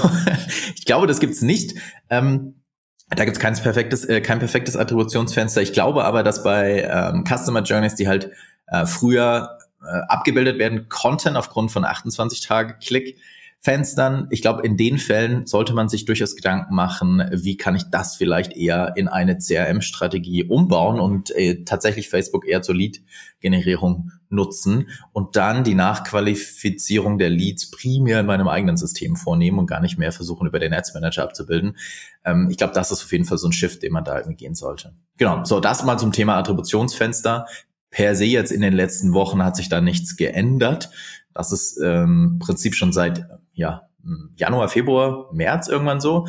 ich 0.77 0.85
glaube, 0.85 1.07
das 1.07 1.19
gibt's 1.19 1.43
nicht. 1.43 1.75
Ähm, 2.11 2.63
da 3.11 3.25
gibt's 3.25 3.41
kein 3.41 3.55
perfektes, 3.55 4.05
äh, 4.05 4.21
kein 4.21 4.39
perfektes 4.39 4.77
Attributionsfenster. 4.77 5.63
Ich 5.63 5.73
glaube 5.73 6.05
aber, 6.05 6.23
dass 6.23 6.43
bei 6.43 6.83
ähm, 6.83 7.25
Customer 7.25 7.63
Journeys, 7.63 7.95
die 7.95 8.07
halt 8.07 8.31
äh, 8.67 8.87
früher 8.87 9.59
äh, 9.83 10.01
abgebildet 10.09 10.59
werden 10.59 10.89
konnten 10.89 11.37
aufgrund 11.37 11.71
von 11.71 11.85
28 11.85 12.41
Tage 12.41 12.75
Klick. 12.85 13.19
Fenstern. 13.61 14.29
Ich 14.31 14.41
glaube, 14.41 14.63
in 14.65 14.77
den 14.77 14.99
Fällen 14.99 15.47
sollte 15.47 15.75
man 15.75 15.89
sich 15.89 16.05
durchaus 16.05 16.37
Gedanken 16.37 16.75
machen, 16.75 17.25
wie 17.33 17.57
kann 17.57 17.75
ich 17.75 17.85
das 17.91 18.15
vielleicht 18.15 18.57
eher 18.57 18.93
in 18.97 19.09
eine 19.09 19.39
CRM-Strategie 19.39 20.45
umbauen 20.45 21.01
und 21.01 21.35
äh, 21.35 21.65
tatsächlich 21.65 22.09
Facebook 22.09 22.47
eher 22.47 22.63
zur 22.63 22.77
Lead-Generierung 22.77 24.13
nutzen 24.29 24.89
und 25.13 25.35
dann 25.35 25.65
die 25.65 25.75
Nachqualifizierung 25.75 27.19
der 27.19 27.31
Leads 27.31 27.71
primär 27.71 28.21
in 28.21 28.27
meinem 28.27 28.47
eigenen 28.47 28.77
System 28.77 29.17
vornehmen 29.17 29.59
und 29.59 29.67
gar 29.67 29.81
nicht 29.81 29.99
mehr 29.99 30.13
versuchen, 30.13 30.47
über 30.47 30.61
den 30.61 30.73
Ads 30.73 30.95
Manager 30.95 31.25
abzubilden. 31.25 31.77
Ähm, 32.25 32.49
ich 32.51 32.59
glaube, 32.59 32.75
das 32.75 32.93
ist 32.93 33.03
auf 33.03 33.11
jeden 33.11 33.25
Fall 33.25 33.39
so 33.39 33.49
ein 33.49 33.53
Shift, 33.53 33.83
den 33.83 33.93
man 33.93 34.05
da 34.05 34.19
irgendwie 34.19 34.37
gehen 34.37 34.55
sollte. 34.55 34.95
Genau, 35.17 35.45
so 35.45 35.59
das 35.59 35.85
mal 35.85 35.99
zum 35.99 36.13
Thema 36.13 36.37
Attributionsfenster. 36.37 37.47
Per 37.91 38.15
se 38.15 38.27
jetzt 38.27 38.53
in 38.53 38.61
den 38.61 38.75
letzten 38.75 39.15
Wochen 39.15 39.43
hat 39.43 39.57
sich 39.57 39.69
da 39.69 39.81
nichts 39.81 40.17
geändert. 40.17 40.91
Das 41.35 41.53
ist 41.53 41.79
ähm, 41.83 42.33
im 42.35 42.39
Prinzip 42.39 42.75
schon 42.75 42.93
seit 42.93 43.27
ja, 43.59 43.89
Januar, 44.37 44.69
Februar, 44.69 45.27
März 45.33 45.69
irgendwann 45.69 46.01
so. 46.01 46.27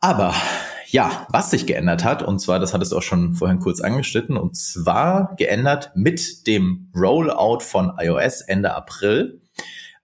Aber 0.00 0.34
ja, 0.88 1.26
was 1.30 1.50
sich 1.50 1.66
geändert 1.66 2.04
hat, 2.04 2.22
und 2.22 2.38
zwar, 2.38 2.60
das 2.60 2.74
hattest 2.74 2.92
du 2.92 2.98
auch 2.98 3.02
schon 3.02 3.34
vorhin 3.34 3.58
kurz 3.58 3.80
angeschnitten, 3.80 4.36
und 4.36 4.54
zwar 4.56 5.34
geändert 5.36 5.90
mit 5.94 6.46
dem 6.46 6.92
Rollout 6.94 7.60
von 7.60 7.94
iOS 7.98 8.42
Ende 8.42 8.74
April 8.74 9.40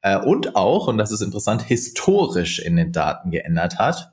äh, 0.01 0.19
und 0.19 0.57
auch, 0.57 0.89
und 0.89 0.99
das 0.99 1.13
ist 1.13 1.21
interessant, 1.21 1.63
historisch 1.63 2.59
in 2.59 2.77
den 2.77 2.91
Daten 2.91 3.31
geändert 3.31 3.79
hat, 3.79 4.13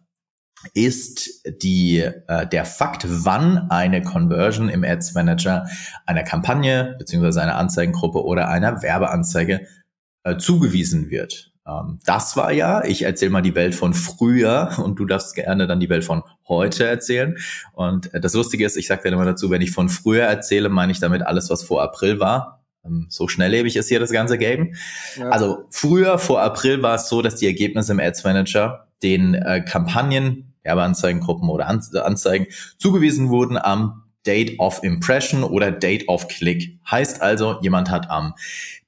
ist 0.73 1.47
die, 1.61 1.99
äh, 1.99 2.45
der 2.47 2.65
Fakt, 2.65 3.05
wann 3.07 3.71
eine 3.71 4.01
Conversion 4.01 4.67
im 4.69 4.83
Ads 4.83 5.13
Manager 5.13 5.67
einer 6.05 6.23
Kampagne 6.23 6.95
beziehungsweise 6.99 7.41
einer 7.41 7.55
Anzeigengruppe 7.55 8.25
oder 8.25 8.49
einer 8.49 8.81
Werbeanzeige 8.81 9.65
äh, 10.23 10.37
zugewiesen 10.37 11.09
wird. 11.09 11.53
Ähm, 11.67 11.99
das 12.05 12.37
war 12.37 12.51
ja, 12.51 12.83
ich 12.83 13.03
erzähle 13.03 13.31
mal 13.31 13.41
die 13.41 13.55
Welt 13.55 13.75
von 13.75 13.93
früher 13.93 14.71
und 14.83 14.99
du 14.99 15.05
darfst 15.05 15.35
gerne 15.35 15.67
dann 15.67 15.79
die 15.79 15.89
Welt 15.89 16.03
von 16.03 16.23
heute 16.47 16.85
erzählen. 16.85 17.37
Und 17.73 18.13
äh, 18.13 18.21
das 18.21 18.33
Lustige 18.33 18.65
ist, 18.65 18.77
ich 18.77 18.87
sage 18.87 19.03
dir 19.03 19.09
immer 19.09 19.25
dazu, 19.25 19.49
wenn 19.49 19.61
ich 19.61 19.71
von 19.71 19.89
früher 19.89 20.23
erzähle, 20.23 20.69
meine 20.69 20.91
ich 20.91 20.99
damit 20.99 21.21
alles, 21.23 21.49
was 21.49 21.63
vor 21.63 21.81
April 21.81 22.19
war. 22.19 22.63
Ähm, 22.85 23.07
so 23.09 23.27
schnelllebig 23.27 23.75
ist 23.75 23.89
hier 23.89 23.99
das 23.99 24.11
ganze 24.11 24.37
Game. 24.37 24.75
Ja. 25.17 25.29
Also 25.29 25.65
früher, 25.69 26.17
vor 26.19 26.41
April 26.41 26.81
war 26.81 26.95
es 26.95 27.09
so, 27.09 27.21
dass 27.21 27.35
die 27.35 27.47
Ergebnisse 27.47 27.91
im 27.91 27.99
Ads 27.99 28.23
Manager 28.23 28.87
den 29.03 29.35
äh, 29.35 29.61
Kampagnen, 29.61 30.53
Werbeanzeigengruppen 30.63 31.49
oder 31.49 31.67
Anzeigen 31.67 32.47
zugewiesen 32.77 33.29
wurden 33.29 33.57
am 33.57 34.03
Date 34.27 34.59
of 34.59 34.83
Impression 34.83 35.43
oder 35.43 35.71
Date 35.71 36.07
of 36.09 36.27
Click. 36.27 36.77
Heißt 36.89 37.21
also, 37.21 37.59
jemand 37.61 37.89
hat 37.89 38.09
am 38.09 38.33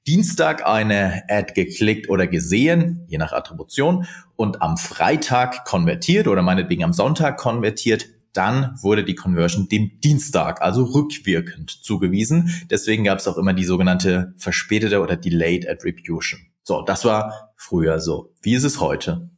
Dienstag 0.06 0.66
eine 0.66 1.22
Ad 1.28 1.54
geklickt 1.54 2.08
oder 2.10 2.26
gesehen, 2.26 3.04
je 3.08 3.18
nach 3.18 3.32
Attribution, 3.32 4.06
und 4.36 4.60
am 4.60 4.76
Freitag 4.76 5.64
konvertiert 5.64 6.28
oder 6.28 6.42
meinetwegen 6.42 6.84
am 6.84 6.92
Sonntag 6.92 7.38
konvertiert, 7.38 8.06
dann 8.32 8.76
wurde 8.80 9.04
die 9.04 9.14
Conversion 9.14 9.68
dem 9.68 10.00
Dienstag, 10.00 10.62
also 10.62 10.84
rückwirkend 10.84 11.70
zugewiesen. 11.70 12.62
Deswegen 12.70 13.04
gab 13.04 13.18
es 13.18 13.26
auch 13.26 13.36
immer 13.38 13.54
die 13.54 13.64
sogenannte 13.64 14.34
verspätete 14.36 15.00
oder 15.00 15.16
delayed 15.16 15.68
attribution. 15.68 16.40
So, 16.62 16.82
das 16.82 17.04
war 17.04 17.52
früher 17.56 17.98
so. 17.98 18.32
Wie 18.42 18.54
ist 18.54 18.64
es 18.64 18.80
heute? 18.80 19.30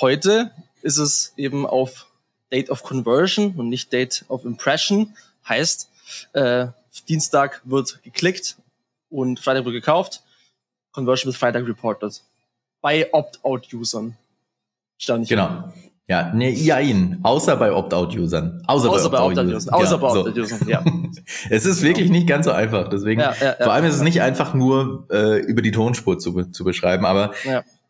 Heute 0.00 0.50
ist 0.82 0.98
es 0.98 1.32
eben 1.36 1.66
auf 1.66 2.09
Date 2.52 2.70
of 2.70 2.82
Conversion 2.82 3.54
und 3.56 3.68
nicht 3.68 3.92
Date 3.92 4.24
of 4.28 4.44
Impression. 4.44 5.14
Heißt, 5.48 5.90
äh, 6.32 6.66
Dienstag 7.08 7.62
wird 7.64 8.02
geklickt 8.02 8.56
und 9.08 9.40
Freitag 9.40 9.64
wird 9.64 9.74
gekauft. 9.74 10.22
Conversion 10.92 11.28
wird 11.28 11.36
Freitag 11.36 11.66
reported. 11.66 12.22
Bei 12.80 13.12
Opt-out-Usern. 13.12 14.16
Stand 14.98 15.20
nicht. 15.20 15.28
Genau. 15.28 15.72
Ja, 16.10 16.32
ne, 16.34 16.50
ja, 16.50 16.80
ihn. 16.80 17.20
Außer 17.22 17.56
bei 17.56 17.72
Opt-out-Usern. 17.72 18.64
Außer, 18.66 18.90
Außer, 18.90 19.10
bei 19.10 19.20
Opt-out-Usern. 19.20 19.72
Außer 19.72 19.98
bei 19.98 20.08
Opt-out-Usern, 20.08 20.68
ja. 20.68 20.84
es 21.50 21.64
ist 21.64 21.82
wirklich 21.82 22.10
nicht 22.10 22.26
ganz 22.26 22.46
so 22.46 22.50
einfach. 22.50 22.88
Deswegen, 22.88 23.20
ja, 23.20 23.32
ja, 23.40 23.54
vor 23.60 23.72
allem 23.72 23.84
ist 23.84 23.94
es 23.94 24.02
nicht 24.02 24.20
einfach 24.20 24.52
nur 24.52 25.06
äh, 25.12 25.38
über 25.38 25.62
die 25.62 25.70
Tonspur 25.70 26.18
zu, 26.18 26.50
zu 26.50 26.64
beschreiben, 26.64 27.06
aber 27.06 27.32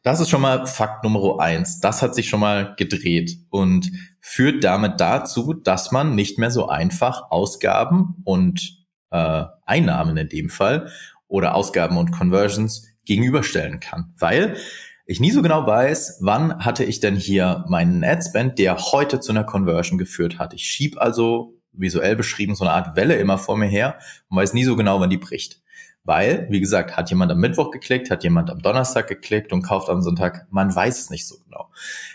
das 0.02 0.20
ist 0.20 0.30
schon 0.30 0.40
mal 0.40 0.66
Fakt 0.66 1.04
Nummer 1.04 1.40
eins. 1.40 1.80
Das 1.80 2.02
hat 2.02 2.14
sich 2.14 2.28
schon 2.28 2.40
mal 2.40 2.74
gedreht 2.76 3.36
und 3.50 3.90
führt 4.20 4.64
damit 4.64 5.00
dazu, 5.00 5.52
dass 5.52 5.92
man 5.92 6.14
nicht 6.14 6.38
mehr 6.38 6.50
so 6.50 6.68
einfach 6.68 7.30
Ausgaben 7.30 8.16
und 8.24 8.86
äh, 9.10 9.44
Einnahmen 9.64 10.16
in 10.16 10.28
dem 10.28 10.48
Fall 10.48 10.90
oder 11.28 11.54
Ausgaben 11.54 11.96
und 11.96 12.12
Conversions 12.12 12.88
gegenüberstellen 13.04 13.80
kann. 13.80 14.14
Weil 14.18 14.56
ich 15.04 15.20
nie 15.20 15.32
so 15.32 15.42
genau 15.42 15.66
weiß, 15.66 16.18
wann 16.20 16.64
hatte 16.64 16.84
ich 16.84 17.00
denn 17.00 17.16
hier 17.16 17.64
meinen 17.68 18.04
Adspend, 18.04 18.58
der 18.58 18.78
heute 18.78 19.20
zu 19.20 19.32
einer 19.32 19.44
Conversion 19.44 19.98
geführt 19.98 20.38
hat. 20.38 20.54
Ich 20.54 20.64
schieb 20.64 20.98
also 20.98 21.54
visuell 21.72 22.16
beschrieben 22.16 22.54
so 22.54 22.64
eine 22.64 22.72
Art 22.72 22.96
Welle 22.96 23.16
immer 23.16 23.38
vor 23.38 23.56
mir 23.56 23.66
her 23.66 23.98
und 24.28 24.36
weiß 24.36 24.54
nie 24.54 24.64
so 24.64 24.76
genau, 24.76 25.00
wann 25.00 25.10
die 25.10 25.18
bricht. 25.18 25.60
Weil, 26.04 26.46
wie 26.50 26.60
gesagt, 26.60 26.96
hat 26.96 27.10
jemand 27.10 27.30
am 27.30 27.38
Mittwoch 27.38 27.70
geklickt, 27.70 28.10
hat 28.10 28.24
jemand 28.24 28.50
am 28.50 28.60
Donnerstag 28.60 29.06
geklickt 29.06 29.52
und 29.52 29.62
kauft 29.62 29.88
am 29.88 30.00
Sonntag. 30.02 30.46
Man 30.50 30.74
weiß 30.74 30.98
es 30.98 31.10
nicht 31.10 31.26
so 31.26 31.36
genau. 31.44 31.68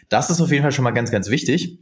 Das 0.10 0.30
ist 0.30 0.42
auf 0.42 0.52
jeden 0.52 0.64
Fall 0.64 0.72
schon 0.72 0.84
mal 0.84 0.92
ganz, 0.92 1.12
ganz 1.12 1.30
wichtig. 1.30 1.80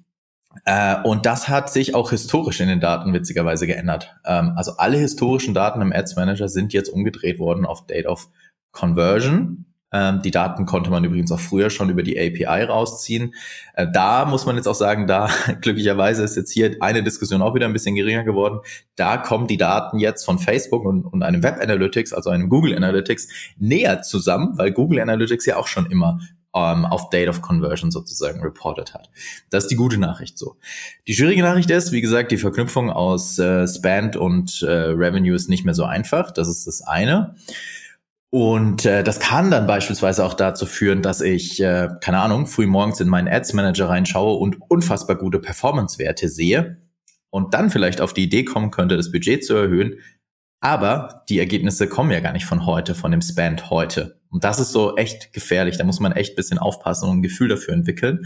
Äh, 0.66 1.02
und 1.04 1.26
das 1.26 1.48
hat 1.48 1.72
sich 1.72 1.96
auch 1.96 2.12
historisch 2.12 2.60
in 2.60 2.68
den 2.68 2.80
Daten 2.80 3.14
witzigerweise 3.14 3.68
geändert. 3.68 4.16
Ähm, 4.26 4.54
also 4.56 4.74
alle 4.78 4.98
historischen 4.98 5.54
Daten 5.54 5.82
im 5.82 5.94
Ads 5.94 6.16
Manager 6.16 6.48
sind 6.48 6.74
jetzt 6.74 6.90
umgedreht 6.90 7.40
worden 7.40 7.66
auf 7.66 7.86
Date 7.88 8.06
of 8.06 8.30
Conversion. 8.72 9.66
Ähm, 9.94 10.22
die 10.24 10.32
Daten 10.32 10.66
konnte 10.66 10.90
man 10.90 11.04
übrigens 11.04 11.32
auch 11.32 11.40
früher 11.40 11.70
schon 11.70 11.90
über 11.90 12.02
die 12.02 12.20
API 12.20 12.64
rausziehen. 12.64 13.36
Äh, 13.76 13.88
da 13.94 14.26
muss 14.26 14.46
man 14.46 14.56
jetzt 14.56 14.68
auch 14.68 14.76
sagen, 14.76 15.06
da 15.06 15.30
glücklicherweise 15.62 16.24
ist 16.24 16.36
jetzt 16.36 16.52
hier 16.52 16.76
eine 16.80 17.04
Diskussion 17.04 17.44
auch 17.44 17.54
wieder 17.54 17.68
ein 17.68 17.74
bisschen 17.74 17.96
geringer 17.96 18.24
geworden. 18.24 18.60
Da 18.96 19.18
kommen 19.18 19.48
die 19.48 19.58
Daten 19.58 20.00
jetzt 20.00 20.26
von 20.26 20.40
Facebook 20.40 20.84
und, 20.84 21.06
und 21.06 21.22
einem 21.22 21.44
Web 21.44 21.60
Analytics, 21.62 22.12
also 22.12 22.32
einem 22.32 22.50
Google 22.50 22.76
Analytics, 22.76 23.28
näher 23.58 24.02
zusammen, 24.02 24.58
weil 24.58 24.72
Google 24.72 25.00
Analytics 25.00 25.46
ja 25.46 25.58
auch 25.58 25.68
schon 25.68 25.86
immer 25.86 26.20
ähm, 26.56 26.86
auf 26.86 27.10
Date 27.10 27.30
of 27.30 27.42
Conversion 27.42 27.92
sozusagen 27.92 28.42
reported 28.42 28.94
hat. 28.94 29.10
Das 29.50 29.66
ist 29.66 29.70
die 29.70 29.76
gute 29.76 30.00
Nachricht 30.00 30.38
so. 30.38 30.56
Die 31.08 31.14
schwierige 31.14 31.42
Nachricht 31.42 31.70
ist, 31.70 31.92
wie 31.92 32.02
gesagt, 32.02 32.32
die 32.32 32.38
Verknüpfung 32.38 32.90
aus 32.90 33.38
äh, 33.40 33.68
Spend 33.68 34.16
und 34.16 34.62
äh, 34.62 34.72
Revenue 34.72 35.36
ist 35.36 35.50
nicht 35.50 35.66
mehr 35.66 35.74
so 35.74 35.84
einfach. 35.84 36.32
Das 36.32 36.48
ist 36.48 36.68
das 36.68 36.82
eine. 36.82 37.36
Und 38.34 38.84
äh, 38.86 39.04
das 39.04 39.20
kann 39.20 39.52
dann 39.52 39.68
beispielsweise 39.68 40.26
auch 40.26 40.34
dazu 40.34 40.66
führen, 40.66 41.04
dass 41.04 41.22
ich, 41.22 41.62
äh, 41.62 41.90
keine 42.02 42.20
Ahnung, 42.20 42.48
früh 42.48 42.66
morgens 42.66 43.00
in 43.00 43.08
meinen 43.08 43.28
Ads 43.28 43.54
Manager 43.54 43.90
reinschaue 43.90 44.40
und 44.40 44.58
unfassbar 44.70 45.18
gute 45.18 45.38
Performance-Werte 45.38 46.28
sehe 46.28 46.82
und 47.30 47.54
dann 47.54 47.70
vielleicht 47.70 48.02
auf 48.02 48.12
die 48.12 48.24
Idee 48.24 48.44
kommen 48.44 48.72
könnte, 48.72 48.98
das 48.98 49.12
Budget 49.12 49.46
zu 49.46 49.54
erhöhen. 49.54 50.00
Aber 50.62 51.24
die 51.30 51.38
Ergebnisse 51.38 51.88
kommen 51.88 52.10
ja 52.10 52.22
gar 52.22 52.34
nicht 52.34 52.48
von 52.48 52.66
heute, 52.66 52.96
von 52.96 53.12
dem 53.12 53.22
Spend 53.22 53.70
heute. 53.70 54.20
Und 54.32 54.44
das 54.44 54.60
ist 54.60 54.72
so 54.72 54.96
echt 54.96 55.32
gefährlich. 55.32 55.78
Da 55.78 55.84
muss 55.84 56.00
man 56.00 56.14
echt 56.14 56.36
bisschen 56.36 56.58
aufpassen 56.58 57.08
und 57.10 57.18
ein 57.18 57.22
Gefühl 57.22 57.50
dafür 57.50 57.76
entwickeln. 57.76 58.26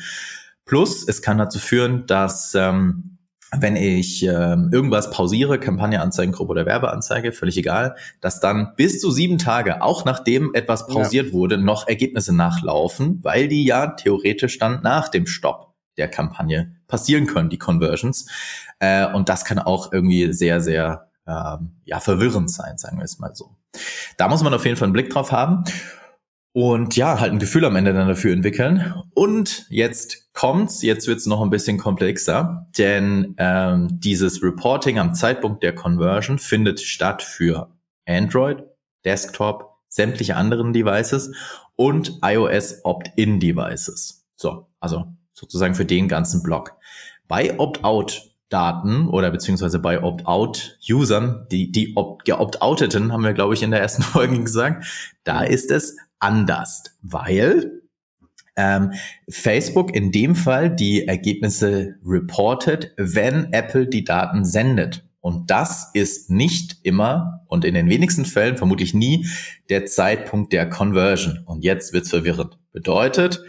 Plus, 0.63 1.05
es 1.05 1.21
kann 1.21 1.37
dazu 1.37 1.59
führen, 1.59 2.05
dass 2.05 2.55
ähm, 2.55 3.16
wenn 3.55 3.75
ich 3.75 4.23
ähm, 4.23 4.69
irgendwas 4.73 5.09
pausiere, 5.09 5.59
Kampagne, 5.59 6.01
Anzeigengruppe 6.01 6.51
oder 6.51 6.65
Werbeanzeige, 6.65 7.31
völlig 7.31 7.57
egal, 7.57 7.95
dass 8.19 8.39
dann 8.39 8.73
bis 8.75 8.99
zu 8.99 9.09
sieben 9.09 9.37
Tage, 9.37 9.81
auch 9.81 10.03
nachdem 10.03 10.53
etwas 10.53 10.87
pausiert 10.87 11.27
ja. 11.27 11.33
wurde, 11.33 11.57
noch 11.57 11.87
Ergebnisse 11.87 12.35
nachlaufen, 12.35 13.19
weil 13.23 13.47
die 13.47 13.63
ja 13.63 13.87
theoretisch 13.87 14.57
dann 14.57 14.81
nach 14.81 15.07
dem 15.09 15.27
Stopp 15.27 15.73
der 15.95 16.09
Kampagne 16.09 16.75
passieren 16.87 17.25
können, 17.25 17.49
die 17.49 17.57
Conversions. 17.57 18.27
Äh, 18.79 19.11
und 19.13 19.29
das 19.29 19.45
kann 19.45 19.59
auch 19.59 19.93
irgendwie 19.93 20.33
sehr, 20.33 20.59
sehr 20.59 21.07
ähm, 21.25 21.77
ja, 21.85 21.99
verwirrend 21.99 22.51
sein, 22.51 22.77
sagen 22.77 22.97
wir 22.97 23.05
es 23.05 23.19
mal 23.19 23.33
so. 23.33 23.55
Da 24.17 24.27
muss 24.27 24.43
man 24.43 24.53
auf 24.53 24.65
jeden 24.65 24.77
Fall 24.77 24.87
einen 24.87 24.93
Blick 24.93 25.09
drauf 25.09 25.31
haben 25.31 25.63
und 26.57 26.95
ja, 26.95 27.19
halt 27.19 27.31
ein 27.31 27.37
Gefühl 27.37 27.65
am 27.65 27.75
Ende 27.75 27.93
dann 27.93 28.07
dafür 28.07 28.33
entwickeln. 28.33 28.91
Und 29.13 29.67
jetzt 29.69 30.33
kommt's, 30.33 30.81
jetzt 30.81 31.07
wird's 31.07 31.27
noch 31.27 31.43
ein 31.43 31.51
bisschen 31.51 31.77
komplexer, 31.77 32.65
denn 32.79 33.35
ähm, 33.37 33.99
dieses 33.99 34.41
Reporting 34.41 34.97
am 34.97 35.13
Zeitpunkt 35.13 35.61
der 35.61 35.75
Conversion 35.75 36.39
findet 36.39 36.79
statt 36.79 37.21
für 37.21 37.69
Android, 38.07 38.63
Desktop, 39.05 39.77
sämtliche 39.87 40.35
anderen 40.35 40.73
Devices 40.73 41.31
und 41.75 42.17
iOS 42.23 42.83
Opt-in-Devices. 42.83 44.25
So, 44.35 44.65
also 44.79 45.05
sozusagen 45.33 45.75
für 45.75 45.85
den 45.85 46.07
ganzen 46.07 46.41
Block. 46.41 46.73
Bei 47.27 47.59
Opt-out 47.59 48.31
Daten 48.49 49.09
oder 49.09 49.29
beziehungsweise 49.29 49.79
bei 49.79 50.01
Opt-out-Usern, 50.01 51.47
die, 51.51 51.71
die 51.71 51.97
opt, 51.97 52.23
geopt-outeten, 52.25 53.11
haben 53.11 53.23
wir, 53.23 53.33
glaube 53.33 53.53
ich, 53.53 53.61
in 53.61 53.71
der 53.71 53.81
ersten 53.81 54.01
Folge 54.03 54.41
gesagt, 54.41 54.85
da 55.23 55.43
ist 55.43 55.69
es 55.69 55.97
anders, 56.19 56.83
weil 57.01 57.81
ähm, 58.57 58.93
Facebook 59.29 59.95
in 59.95 60.11
dem 60.11 60.35
Fall 60.35 60.75
die 60.75 61.07
Ergebnisse 61.07 61.95
reportet, 62.03 62.93
wenn 62.97 63.53
Apple 63.53 63.87
die 63.87 64.03
Daten 64.03 64.43
sendet. 64.43 65.05
Und 65.21 65.51
das 65.51 65.91
ist 65.93 66.29
nicht 66.29 66.77
immer 66.83 67.41
und 67.47 67.65
in 67.65 67.73
den 67.73 67.89
wenigsten 67.89 68.25
Fällen 68.25 68.57
vermutlich 68.57 68.93
nie 68.93 69.27
der 69.69 69.85
Zeitpunkt 69.85 70.53
der 70.53 70.69
Conversion. 70.69 71.43
Und 71.45 71.63
jetzt 71.63 71.93
wird's 71.93 72.09
verwirrend. 72.09 72.57
Bedeutet, 72.71 73.43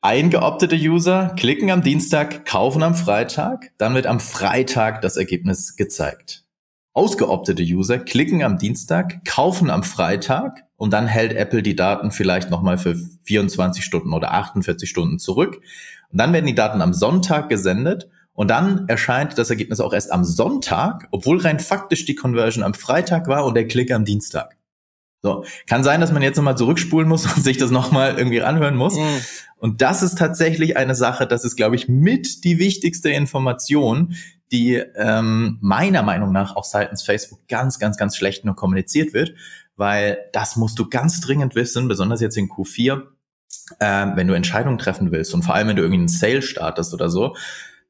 eingeoptete 0.00 0.76
User 0.76 1.34
klicken 1.38 1.70
am 1.70 1.82
Dienstag, 1.82 2.44
kaufen 2.44 2.82
am 2.82 2.94
Freitag, 2.94 3.72
dann 3.78 3.94
wird 3.94 4.06
am 4.06 4.20
Freitag 4.20 5.00
das 5.02 5.16
Ergebnis 5.16 5.76
gezeigt. 5.76 6.44
Ausgeoptete 6.92 7.62
User 7.62 7.98
klicken 7.98 8.42
am 8.42 8.58
Dienstag, 8.58 9.24
kaufen 9.24 9.70
am 9.70 9.84
Freitag 9.84 10.64
und 10.76 10.92
dann 10.92 11.06
hält 11.06 11.32
Apple 11.32 11.62
die 11.62 11.76
Daten 11.76 12.10
vielleicht 12.10 12.50
nochmal 12.50 12.78
für 12.78 12.96
24 13.24 13.84
Stunden 13.84 14.12
oder 14.12 14.32
48 14.32 14.88
Stunden 14.88 15.18
zurück. 15.18 15.60
Und 16.10 16.18
dann 16.18 16.32
werden 16.32 16.46
die 16.46 16.54
Daten 16.54 16.82
am 16.82 16.92
Sonntag 16.92 17.48
gesendet 17.48 18.08
und 18.32 18.50
dann 18.50 18.88
erscheint 18.88 19.38
das 19.38 19.50
Ergebnis 19.50 19.80
auch 19.80 19.92
erst 19.92 20.10
am 20.10 20.24
Sonntag, 20.24 21.06
obwohl 21.12 21.38
rein 21.38 21.60
faktisch 21.60 22.06
die 22.06 22.14
Conversion 22.16 22.64
am 22.64 22.74
Freitag 22.74 23.28
war 23.28 23.44
und 23.44 23.54
der 23.54 23.68
Klick 23.68 23.92
am 23.92 24.04
Dienstag. 24.04 24.56
So, 25.22 25.44
kann 25.66 25.84
sein, 25.84 26.00
dass 26.00 26.12
man 26.12 26.22
jetzt 26.22 26.38
nochmal 26.38 26.56
zurückspulen 26.56 27.08
muss 27.08 27.26
und 27.36 27.44
sich 27.44 27.58
das 27.58 27.70
nochmal 27.70 28.16
irgendwie 28.16 28.42
anhören 28.42 28.76
muss. 28.76 28.96
Mhm. 28.96 29.20
Und 29.58 29.82
das 29.82 30.02
ist 30.02 30.16
tatsächlich 30.16 30.76
eine 30.76 30.94
Sache, 30.94 31.26
das 31.26 31.44
ist, 31.44 31.56
glaube 31.56 31.76
ich, 31.76 31.88
mit 31.88 32.44
die 32.44 32.58
wichtigste 32.58 33.10
Information, 33.10 34.14
die 34.52 34.74
ähm, 34.74 35.58
meiner 35.60 36.02
Meinung 36.02 36.32
nach 36.32 36.56
auch 36.56 36.64
seitens 36.64 37.02
Facebook 37.02 37.46
ganz, 37.48 37.78
ganz, 37.78 37.96
ganz 37.96 38.16
schlecht 38.16 38.44
nur 38.44 38.56
kommuniziert 38.56 39.14
wird, 39.14 39.34
weil 39.76 40.18
das 40.32 40.56
musst 40.56 40.78
du 40.78 40.88
ganz 40.88 41.20
dringend 41.20 41.54
wissen, 41.54 41.88
besonders 41.88 42.20
jetzt 42.20 42.36
in 42.36 42.48
Q4, 42.48 43.02
äh, 43.78 44.06
wenn 44.14 44.26
du 44.26 44.34
Entscheidungen 44.34 44.78
treffen 44.78 45.12
willst 45.12 45.34
und 45.34 45.42
vor 45.42 45.54
allem, 45.54 45.68
wenn 45.68 45.76
du 45.76 45.82
irgendwie 45.82 46.00
einen 46.00 46.08
Sale 46.08 46.42
startest 46.42 46.92
oder 46.94 47.08
so, 47.08 47.36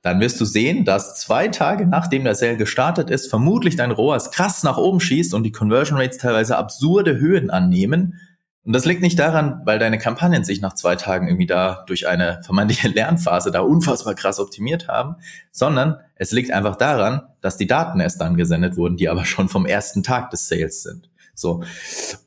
dann 0.02 0.20
wirst 0.20 0.40
du 0.40 0.44
sehen, 0.44 0.84
dass 0.84 1.20
zwei 1.20 1.48
Tage 1.48 1.86
nachdem 1.86 2.24
der 2.24 2.34
Sale 2.34 2.56
gestartet 2.56 3.10
ist, 3.10 3.28
vermutlich 3.28 3.76
dein 3.76 3.90
ROAS 3.90 4.30
krass 4.30 4.62
nach 4.62 4.78
oben 4.78 5.00
schießt 5.00 5.34
und 5.34 5.42
die 5.42 5.52
Conversion 5.52 5.98
Rates 5.98 6.18
teilweise 6.18 6.56
absurde 6.56 7.18
Höhen 7.18 7.50
annehmen. 7.50 8.18
Und 8.64 8.74
das 8.74 8.84
liegt 8.84 9.00
nicht 9.00 9.18
daran, 9.18 9.62
weil 9.64 9.78
deine 9.78 9.98
Kampagnen 9.98 10.44
sich 10.44 10.60
nach 10.60 10.74
zwei 10.74 10.94
Tagen 10.94 11.28
irgendwie 11.28 11.46
da 11.46 11.84
durch 11.86 12.06
eine 12.06 12.40
vermeintliche 12.44 12.88
Lernphase 12.94 13.50
da 13.50 13.60
unfassbar 13.60 14.14
krass 14.14 14.38
optimiert 14.38 14.86
haben, 14.88 15.16
sondern 15.50 15.96
es 16.14 16.30
liegt 16.32 16.52
einfach 16.52 16.76
daran, 16.76 17.22
dass 17.40 17.56
die 17.56 17.66
Daten 17.66 18.00
erst 18.00 18.20
dann 18.20 18.36
gesendet 18.36 18.76
wurden, 18.76 18.96
die 18.96 19.08
aber 19.08 19.24
schon 19.24 19.48
vom 19.48 19.64
ersten 19.64 20.02
Tag 20.02 20.30
des 20.30 20.48
Sales 20.48 20.82
sind. 20.82 21.08
So. 21.34 21.62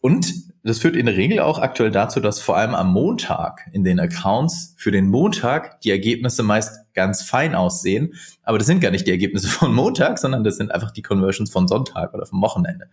Und 0.01 0.33
das 0.63 0.79
führt 0.79 0.95
in 0.95 1.05
der 1.05 1.17
Regel 1.17 1.39
auch 1.39 1.59
aktuell 1.59 1.91
dazu, 1.91 2.19
dass 2.19 2.39
vor 2.39 2.57
allem 2.57 2.73
am 2.73 2.91
Montag 2.91 3.69
in 3.73 3.83
den 3.83 3.99
Accounts 3.99 4.73
für 4.77 4.91
den 4.91 5.09
Montag 5.09 5.81
die 5.81 5.91
Ergebnisse 5.91 6.41
meist 6.41 6.79
ganz 6.93 7.21
fein 7.21 7.53
aussehen. 7.53 8.13
Aber 8.43 8.57
das 8.57 8.65
sind 8.65 8.79
gar 8.79 8.91
nicht 8.91 9.05
die 9.05 9.11
Ergebnisse 9.11 9.49
von 9.49 9.73
Montag, 9.73 10.17
sondern 10.17 10.43
das 10.43 10.55
sind 10.55 10.71
einfach 10.71 10.91
die 10.91 11.01
Conversions 11.01 11.51
von 11.51 11.67
Sonntag 11.67 12.13
oder 12.13 12.25
vom 12.25 12.41
Wochenende. 12.41 12.87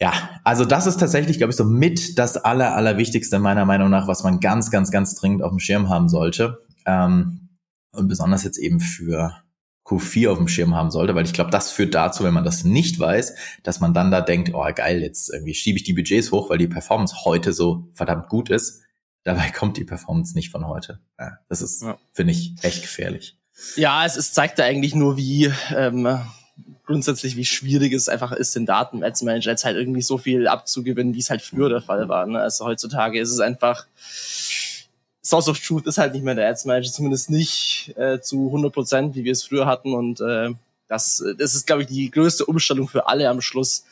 Ja, 0.00 0.12
also 0.44 0.64
das 0.64 0.86
ist 0.86 0.98
tatsächlich, 0.98 1.36
glaube 1.36 1.50
ich, 1.50 1.56
so 1.56 1.64
mit 1.64 2.18
das 2.18 2.38
aller, 2.38 2.74
allerwichtigste 2.74 3.38
meiner 3.38 3.66
Meinung 3.66 3.90
nach, 3.90 4.08
was 4.08 4.24
man 4.24 4.40
ganz, 4.40 4.70
ganz, 4.70 4.90
ganz 4.90 5.14
dringend 5.14 5.42
auf 5.42 5.50
dem 5.50 5.58
Schirm 5.58 5.90
haben 5.90 6.08
sollte. 6.08 6.58
Ähm, 6.86 7.50
und 7.92 8.08
besonders 8.08 8.44
jetzt 8.44 8.56
eben 8.56 8.80
für 8.80 9.42
Q4 9.84 10.30
auf 10.30 10.38
dem 10.38 10.48
Schirm 10.48 10.74
haben 10.74 10.90
sollte, 10.90 11.14
weil 11.14 11.24
ich 11.24 11.32
glaube, 11.32 11.50
das 11.50 11.72
führt 11.72 11.94
dazu, 11.94 12.24
wenn 12.24 12.32
man 12.32 12.44
das 12.44 12.64
nicht 12.64 12.98
weiß, 12.98 13.34
dass 13.62 13.80
man 13.80 13.92
dann 13.92 14.10
da 14.10 14.20
denkt, 14.20 14.54
oh 14.54 14.64
geil, 14.74 15.02
jetzt 15.02 15.30
irgendwie 15.32 15.54
schiebe 15.54 15.76
ich 15.76 15.84
die 15.84 15.92
Budgets 15.92 16.32
hoch, 16.32 16.48
weil 16.48 16.58
die 16.58 16.68
Performance 16.68 17.24
heute 17.24 17.52
so 17.52 17.90
verdammt 17.94 18.28
gut 18.28 18.48
ist. 18.48 18.82
Dabei 19.24 19.50
kommt 19.54 19.76
die 19.76 19.84
Performance 19.84 20.34
nicht 20.34 20.50
von 20.50 20.66
heute. 20.66 21.00
Ja, 21.18 21.38
das 21.48 21.60
ist, 21.60 21.82
ja. 21.82 21.98
finde 22.12 22.32
ich, 22.32 22.54
echt 22.62 22.82
gefährlich. 22.82 23.36
Ja, 23.76 24.06
es, 24.06 24.16
es 24.16 24.32
zeigt 24.32 24.58
da 24.58 24.64
eigentlich 24.64 24.94
nur, 24.94 25.16
wie 25.18 25.52
ähm, 25.74 26.06
grundsätzlich, 26.90 27.36
wie 27.36 27.44
schwierig 27.44 27.92
es 27.92 28.08
einfach 28.08 28.32
ist, 28.32 28.56
den 28.56 28.66
Daten 28.66 29.04
Ads 29.04 29.22
Manager 29.22 29.52
jetzt 29.52 29.64
halt 29.64 29.76
irgendwie 29.76 30.02
so 30.02 30.18
viel 30.18 30.48
abzugewinnen, 30.48 31.14
wie 31.14 31.20
es 31.20 31.30
halt 31.30 31.40
früher 31.40 31.68
der 31.68 31.80
Fall 31.80 32.08
war. 32.08 32.26
Ne? 32.26 32.40
Also 32.40 32.64
heutzutage 32.64 33.20
ist 33.20 33.30
es 33.30 33.38
einfach 33.38 33.86
Source 35.22 35.48
of 35.48 35.60
Truth 35.60 35.86
ist 35.86 35.98
halt 35.98 36.14
nicht 36.14 36.24
mehr 36.24 36.34
der 36.34 36.48
Ads 36.48 36.64
Manager, 36.64 36.90
zumindest 36.90 37.30
nicht 37.30 37.94
äh, 37.96 38.20
zu 38.20 38.46
100 38.46 38.72
Prozent, 38.72 39.14
wie 39.14 39.22
wir 39.22 39.30
es 39.30 39.44
früher 39.44 39.66
hatten. 39.66 39.94
Und 39.94 40.20
äh, 40.20 40.50
das, 40.88 41.22
das 41.38 41.54
ist, 41.54 41.68
glaube 41.68 41.82
ich, 41.82 41.88
die 41.88 42.10
größte 42.10 42.44
Umstellung 42.44 42.88
für 42.88 43.06
alle 43.06 43.28
am 43.28 43.40
Schluss. 43.40 43.84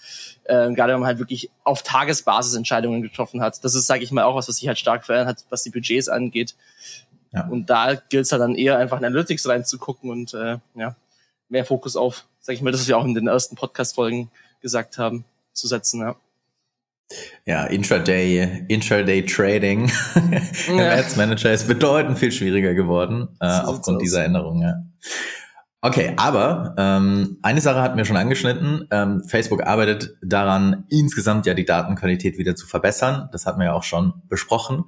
Äh, 0.42 0.72
gerade 0.72 0.92
wenn 0.92 1.00
man 1.00 1.06
halt 1.06 1.20
wirklich 1.20 1.50
auf 1.62 1.84
Tagesbasis 1.84 2.56
Entscheidungen 2.56 3.00
getroffen 3.00 3.40
hat. 3.42 3.62
Das 3.62 3.76
ist, 3.76 3.86
sage 3.86 4.02
ich 4.02 4.10
mal, 4.10 4.24
auch 4.24 4.34
was, 4.34 4.48
was 4.48 4.56
sich 4.56 4.66
halt 4.66 4.78
stark 4.78 5.06
verändert 5.06 5.36
hat, 5.36 5.44
was 5.50 5.62
die 5.62 5.70
Budgets 5.70 6.08
angeht. 6.08 6.56
Ja. 7.32 7.46
Und 7.46 7.70
da 7.70 7.94
gilt 7.94 8.24
es 8.24 8.32
halt 8.32 8.42
dann 8.42 8.56
eher 8.56 8.76
einfach 8.78 8.98
in 8.98 9.04
Analytics 9.04 9.46
reinzugucken 9.46 10.10
und 10.10 10.34
äh, 10.34 10.56
ja, 10.74 10.96
mehr 11.48 11.64
Fokus 11.64 11.96
auf, 11.96 12.26
sage 12.40 12.56
ich 12.56 12.62
mal, 12.62 12.70
das, 12.70 12.82
was 12.82 12.88
wir 12.88 12.98
auch 12.98 13.04
in 13.04 13.14
den 13.14 13.26
ersten 13.26 13.56
Podcast-Folgen 13.56 14.30
gesagt 14.60 14.98
haben, 14.98 15.24
zu 15.52 15.66
setzen. 15.68 16.00
Ja. 16.00 16.16
Ja, 17.46 17.64
Intraday, 17.64 18.66
Intraday 18.68 19.24
Trading 19.24 19.90
im 20.68 20.78
ja. 20.78 20.90
Ads 20.90 21.16
Manager 21.16 21.50
ist 21.52 21.66
bedeutend 21.66 22.18
viel 22.18 22.32
schwieriger 22.32 22.74
geworden 22.74 23.28
äh, 23.40 23.46
aufgrund 23.46 24.02
dieser 24.02 24.24
Änderungen. 24.24 24.62
Ja. 24.62 24.74
Okay, 25.80 26.12
aber 26.16 26.74
ähm, 26.76 27.38
eine 27.40 27.60
Sache 27.60 27.80
hatten 27.80 27.96
wir 27.96 28.04
schon 28.04 28.16
angeschnitten. 28.16 28.88
Ähm, 28.90 29.22
Facebook 29.24 29.62
arbeitet 29.62 30.16
daran, 30.22 30.84
insgesamt 30.90 31.46
ja 31.46 31.54
die 31.54 31.64
Datenqualität 31.64 32.36
wieder 32.36 32.56
zu 32.56 32.66
verbessern. 32.66 33.28
Das 33.32 33.46
hatten 33.46 33.60
wir 33.60 33.66
ja 33.66 33.72
auch 33.74 33.84
schon 33.84 34.14
besprochen. 34.28 34.84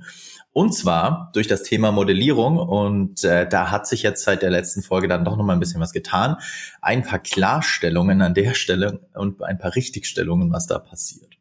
Und 0.52 0.74
zwar 0.74 1.30
durch 1.32 1.46
das 1.46 1.62
Thema 1.62 1.92
Modellierung. 1.92 2.58
Und 2.58 3.22
äh, 3.24 3.48
da 3.48 3.70
hat 3.70 3.86
sich 3.86 4.02
jetzt 4.02 4.24
seit 4.24 4.42
der 4.42 4.50
letzten 4.50 4.82
Folge 4.82 5.08
dann 5.08 5.24
doch 5.24 5.36
nochmal 5.36 5.56
ein 5.56 5.60
bisschen 5.60 5.80
was 5.80 5.92
getan. 5.92 6.36
Ein 6.82 7.02
paar 7.02 7.20
Klarstellungen 7.20 8.20
an 8.22 8.34
der 8.34 8.54
Stelle 8.54 9.00
und 9.14 9.42
ein 9.42 9.58
paar 9.58 9.74
Richtigstellungen, 9.74 10.52
was 10.52 10.66
da 10.66 10.78
passiert. 10.78 11.36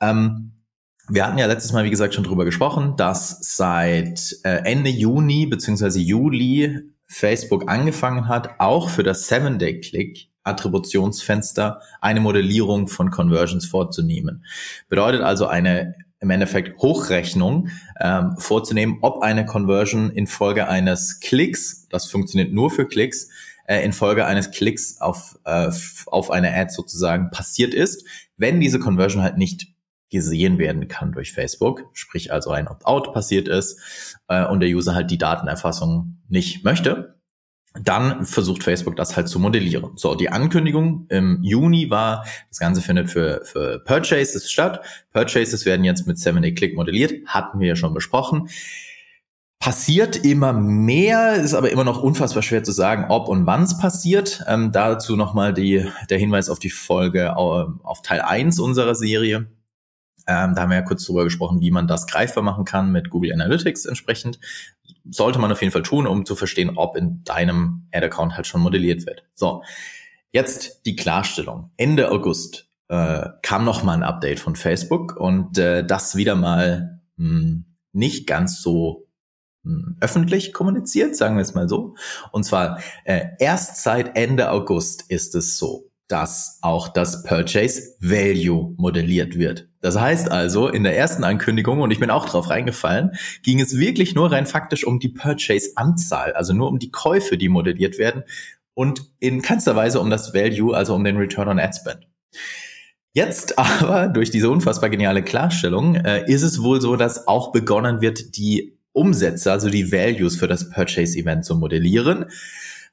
Ähm, 0.00 0.52
wir 1.08 1.26
hatten 1.26 1.38
ja 1.38 1.46
letztes 1.46 1.72
Mal, 1.72 1.84
wie 1.84 1.90
gesagt, 1.90 2.14
schon 2.14 2.24
drüber 2.24 2.44
gesprochen, 2.44 2.96
dass 2.96 3.56
seit 3.56 4.36
äh, 4.44 4.62
Ende 4.64 4.90
Juni 4.90 5.46
beziehungsweise 5.46 6.00
Juli 6.00 6.80
Facebook 7.06 7.68
angefangen 7.68 8.28
hat, 8.28 8.58
auch 8.58 8.88
für 8.88 9.02
das 9.02 9.26
Seven-Day-Click 9.28 10.28
Attributionsfenster 10.44 11.80
eine 12.00 12.20
Modellierung 12.20 12.88
von 12.88 13.10
Conversions 13.10 13.66
vorzunehmen. 13.66 14.44
Bedeutet 14.88 15.22
also 15.22 15.46
eine 15.46 15.94
im 16.22 16.30
Endeffekt 16.30 16.78
Hochrechnung 16.78 17.68
ähm, 18.00 18.36
vorzunehmen, 18.38 18.98
ob 19.02 19.22
eine 19.22 19.44
Conversion 19.44 20.10
infolge 20.10 20.68
eines 20.68 21.20
Klicks, 21.20 21.88
das 21.90 22.06
funktioniert 22.06 22.52
nur 22.52 22.70
für 22.70 22.86
Klicks, 22.86 23.28
äh, 23.66 23.84
infolge 23.84 24.24
eines 24.24 24.52
Klicks 24.52 25.00
auf, 25.00 25.38
äh, 25.44 25.70
auf 26.06 26.30
eine 26.30 26.54
Ad 26.54 26.70
sozusagen 26.72 27.30
passiert 27.30 27.74
ist, 27.74 28.06
wenn 28.36 28.60
diese 28.60 28.78
Conversion 28.78 29.22
halt 29.22 29.36
nicht 29.36 29.66
gesehen 30.10 30.58
werden 30.58 30.88
kann 30.88 31.12
durch 31.12 31.32
Facebook, 31.32 31.90
sprich 31.92 32.32
also 32.32 32.50
ein 32.50 32.68
Opt-out 32.68 33.12
passiert 33.12 33.48
ist 33.48 34.16
äh, 34.28 34.46
und 34.46 34.60
der 34.60 34.68
User 34.68 34.94
halt 34.94 35.10
die 35.10 35.18
Datenerfassung 35.18 36.18
nicht 36.28 36.64
möchte, 36.64 37.20
dann 37.80 38.26
versucht 38.26 38.62
Facebook 38.62 38.96
das 38.96 39.16
halt 39.16 39.28
zu 39.28 39.38
modellieren. 39.38 39.92
So, 39.96 40.14
die 40.14 40.28
Ankündigung 40.28 41.06
im 41.08 41.38
Juni 41.42 41.90
war, 41.90 42.24
das 42.48 42.58
Ganze 42.58 42.82
findet 42.82 43.10
für, 43.10 43.42
für 43.44 43.78
Purchases 43.80 44.50
statt. 44.50 44.84
Purchases 45.12 45.64
werden 45.64 45.84
jetzt 45.84 46.06
mit 46.06 46.18
7-Day-Click 46.18 46.76
modelliert, 46.76 47.26
hatten 47.26 47.60
wir 47.60 47.68
ja 47.68 47.76
schon 47.76 47.94
besprochen. 47.94 48.48
Passiert 49.58 50.16
immer 50.16 50.52
mehr, 50.52 51.34
ist 51.34 51.54
aber 51.54 51.70
immer 51.70 51.84
noch 51.84 52.02
unfassbar 52.02 52.42
schwer 52.42 52.64
zu 52.64 52.72
sagen, 52.72 53.06
ob 53.10 53.28
und 53.28 53.46
wann 53.46 53.62
es 53.62 53.78
passiert. 53.78 54.42
Ähm, 54.48 54.72
dazu 54.72 55.16
nochmal 55.16 55.54
die, 55.54 55.86
der 56.10 56.18
Hinweis 56.18 56.50
auf 56.50 56.58
die 56.58 56.70
Folge 56.70 57.36
auf 57.36 58.02
Teil 58.02 58.22
1 58.22 58.58
unserer 58.58 58.96
Serie. 58.96 59.46
Ähm, 60.32 60.54
da 60.54 60.62
haben 60.62 60.70
wir 60.70 60.76
ja 60.76 60.82
kurz 60.82 61.04
drüber 61.04 61.24
gesprochen, 61.24 61.60
wie 61.60 61.70
man 61.70 61.86
das 61.86 62.06
greifbar 62.06 62.42
machen 62.42 62.64
kann 62.64 62.90
mit 62.90 63.10
Google 63.10 63.32
Analytics 63.32 63.84
entsprechend. 63.84 64.38
Sollte 65.10 65.38
man 65.38 65.52
auf 65.52 65.60
jeden 65.60 65.72
Fall 65.72 65.82
tun, 65.82 66.06
um 66.06 66.24
zu 66.24 66.34
verstehen, 66.34 66.72
ob 66.76 66.96
in 66.96 67.22
deinem 67.24 67.88
Ad-Account 67.92 68.36
halt 68.36 68.46
schon 68.46 68.62
modelliert 68.62 69.04
wird. 69.06 69.24
So, 69.34 69.62
jetzt 70.30 70.86
die 70.86 70.96
Klarstellung. 70.96 71.70
Ende 71.76 72.10
August 72.10 72.68
äh, 72.88 73.28
kam 73.42 73.64
noch 73.64 73.82
mal 73.82 73.94
ein 73.94 74.02
Update 74.02 74.40
von 74.40 74.56
Facebook 74.56 75.16
und 75.16 75.58
äh, 75.58 75.84
das 75.84 76.16
wieder 76.16 76.34
mal 76.34 77.00
mh, 77.16 77.28
hm, 77.28 77.64
nicht 77.92 78.26
ganz 78.26 78.62
so 78.62 79.08
hm, 79.64 79.96
öffentlich 80.00 80.52
kommuniziert, 80.52 81.14
sagen 81.14 81.36
wir 81.36 81.42
es 81.42 81.54
mal 81.54 81.68
so. 81.68 81.94
Und 82.30 82.44
zwar 82.44 82.80
äh, 83.04 83.26
erst 83.38 83.82
seit 83.82 84.16
Ende 84.16 84.50
August 84.50 85.04
ist 85.08 85.34
es 85.34 85.58
so, 85.58 85.90
dass 86.08 86.58
auch 86.62 86.88
das 86.88 87.22
Purchase 87.22 87.96
Value 88.00 88.74
modelliert 88.76 89.38
wird. 89.38 89.68
Das 89.80 89.98
heißt 89.98 90.30
also, 90.30 90.68
in 90.68 90.84
der 90.84 90.96
ersten 90.96 91.24
Ankündigung, 91.24 91.80
und 91.80 91.90
ich 91.90 92.00
bin 92.00 92.10
auch 92.10 92.26
drauf 92.26 92.50
reingefallen, 92.50 93.12
ging 93.42 93.60
es 93.60 93.78
wirklich 93.78 94.14
nur 94.14 94.30
rein 94.30 94.46
faktisch 94.46 94.84
um 94.84 95.00
die 95.00 95.08
Purchase-Anzahl, 95.08 96.32
also 96.34 96.52
nur 96.52 96.68
um 96.68 96.78
die 96.78 96.90
Käufe, 96.90 97.36
die 97.36 97.48
modelliert 97.48 97.98
werden 97.98 98.24
und 98.74 99.02
in 99.18 99.42
keinster 99.42 99.76
Weise 99.76 100.00
um 100.00 100.10
das 100.10 100.34
Value, 100.34 100.76
also 100.76 100.94
um 100.94 101.04
den 101.04 101.16
Return 101.16 101.48
on 101.48 101.58
Ad 101.58 101.76
Spend. 101.78 102.06
Jetzt 103.12 103.58
aber, 103.82 104.08
durch 104.08 104.30
diese 104.30 104.50
unfassbar 104.50 104.90
geniale 104.90 105.22
Klarstellung, 105.22 105.96
äh, 105.96 106.24
ist 106.30 106.42
es 106.42 106.62
wohl 106.62 106.80
so, 106.80 106.96
dass 106.96 107.26
auch 107.26 107.52
begonnen 107.52 108.00
wird, 108.00 108.36
die 108.36 108.78
Umsätze, 108.92 109.50
also 109.50 109.70
die 109.70 109.90
Values 109.90 110.36
für 110.36 110.48
das 110.48 110.70
Purchase-Event 110.70 111.44
zu 111.44 111.56
modellieren. 111.56 112.26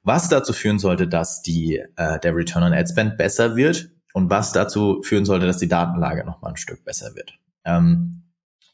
Was 0.03 0.29
dazu 0.29 0.53
führen 0.53 0.79
sollte, 0.79 1.07
dass 1.07 1.41
die, 1.41 1.81
äh, 1.95 2.19
der 2.19 2.35
Return 2.35 2.63
on 2.63 2.73
Ad 2.73 2.89
Spend 2.89 3.17
besser 3.17 3.55
wird 3.55 3.89
und 4.13 4.29
was 4.29 4.51
dazu 4.51 5.01
führen 5.03 5.25
sollte, 5.25 5.45
dass 5.45 5.57
die 5.57 5.67
Datenlage 5.67 6.25
nochmal 6.25 6.51
ein 6.51 6.57
Stück 6.57 6.83
besser 6.83 7.15
wird. 7.15 7.33
Ähm, 7.65 8.23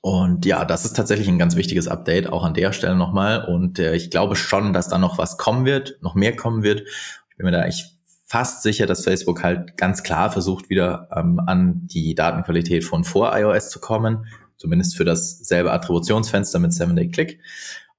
und 0.02 0.46
ja, 0.46 0.66
das 0.66 0.86
ist 0.86 0.96
tatsächlich 0.96 1.28
ein 1.28 1.40
ganz 1.40 1.56
wichtiges 1.56 1.88
Update, 1.88 2.32
auch 2.32 2.44
an 2.44 2.54
der 2.54 2.74
Stelle 2.74 2.96
nochmal. 2.96 3.44
Und 3.44 3.80
äh, 3.80 3.96
ich 3.96 4.12
glaube 4.12 4.36
schon, 4.36 4.72
dass 4.72 4.88
da 4.88 5.00
noch 5.00 5.18
was 5.18 5.38
kommen 5.38 5.66
wird, 5.66 5.98
noch 6.02 6.14
mehr 6.14 6.36
kommen 6.36 6.62
wird. 6.62 6.82
Ich 6.82 7.38
bin 7.38 7.46
mir 7.46 7.52
da 7.52 7.66
echt 7.66 7.92
fast 8.28 8.62
sicher, 8.62 8.86
dass 8.86 9.04
Facebook 9.04 9.42
halt 9.42 9.78
ganz 9.78 10.04
klar 10.04 10.32
versucht, 10.32 10.70
wieder 10.70 11.10
ähm, 11.16 11.40
an 11.40 11.88
die 11.88 12.14
Datenqualität 12.14 12.84
von 12.84 13.04
vor 13.04 13.36
iOS 13.36 13.70
zu 13.70 13.80
kommen. 13.80 14.28
Zumindest 14.58 14.96
für 14.96 15.06
dasselbe 15.06 15.72
Attributionsfenster 15.72 16.60
mit 16.60 16.72
7-Day-Click. 16.72 17.40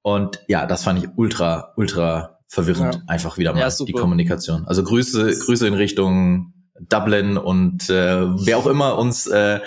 Und 0.03 0.41
ja, 0.47 0.65
das 0.67 0.85
fand 0.85 1.03
ich 1.03 1.11
ultra, 1.17 1.73
ultra 1.77 2.36
verwirrend. 2.49 2.95
Ja. 2.95 3.01
Einfach 3.07 3.39
wieder 3.39 3.53
mal 3.53 3.61
ja, 3.61 3.69
die 3.69 3.93
Kommunikation. 3.93 4.67
Also 4.67 4.83
Grüße, 4.83 5.39
Grüße 5.39 5.67
in 5.67 5.75
Richtung 5.75 6.53
Dublin 6.79 7.39
und 7.39 7.89
äh, 7.91 8.27
wer 8.45 8.59
auch 8.59 8.67
immer 8.67 8.99
uns 8.99 9.27
äh, 9.27 9.61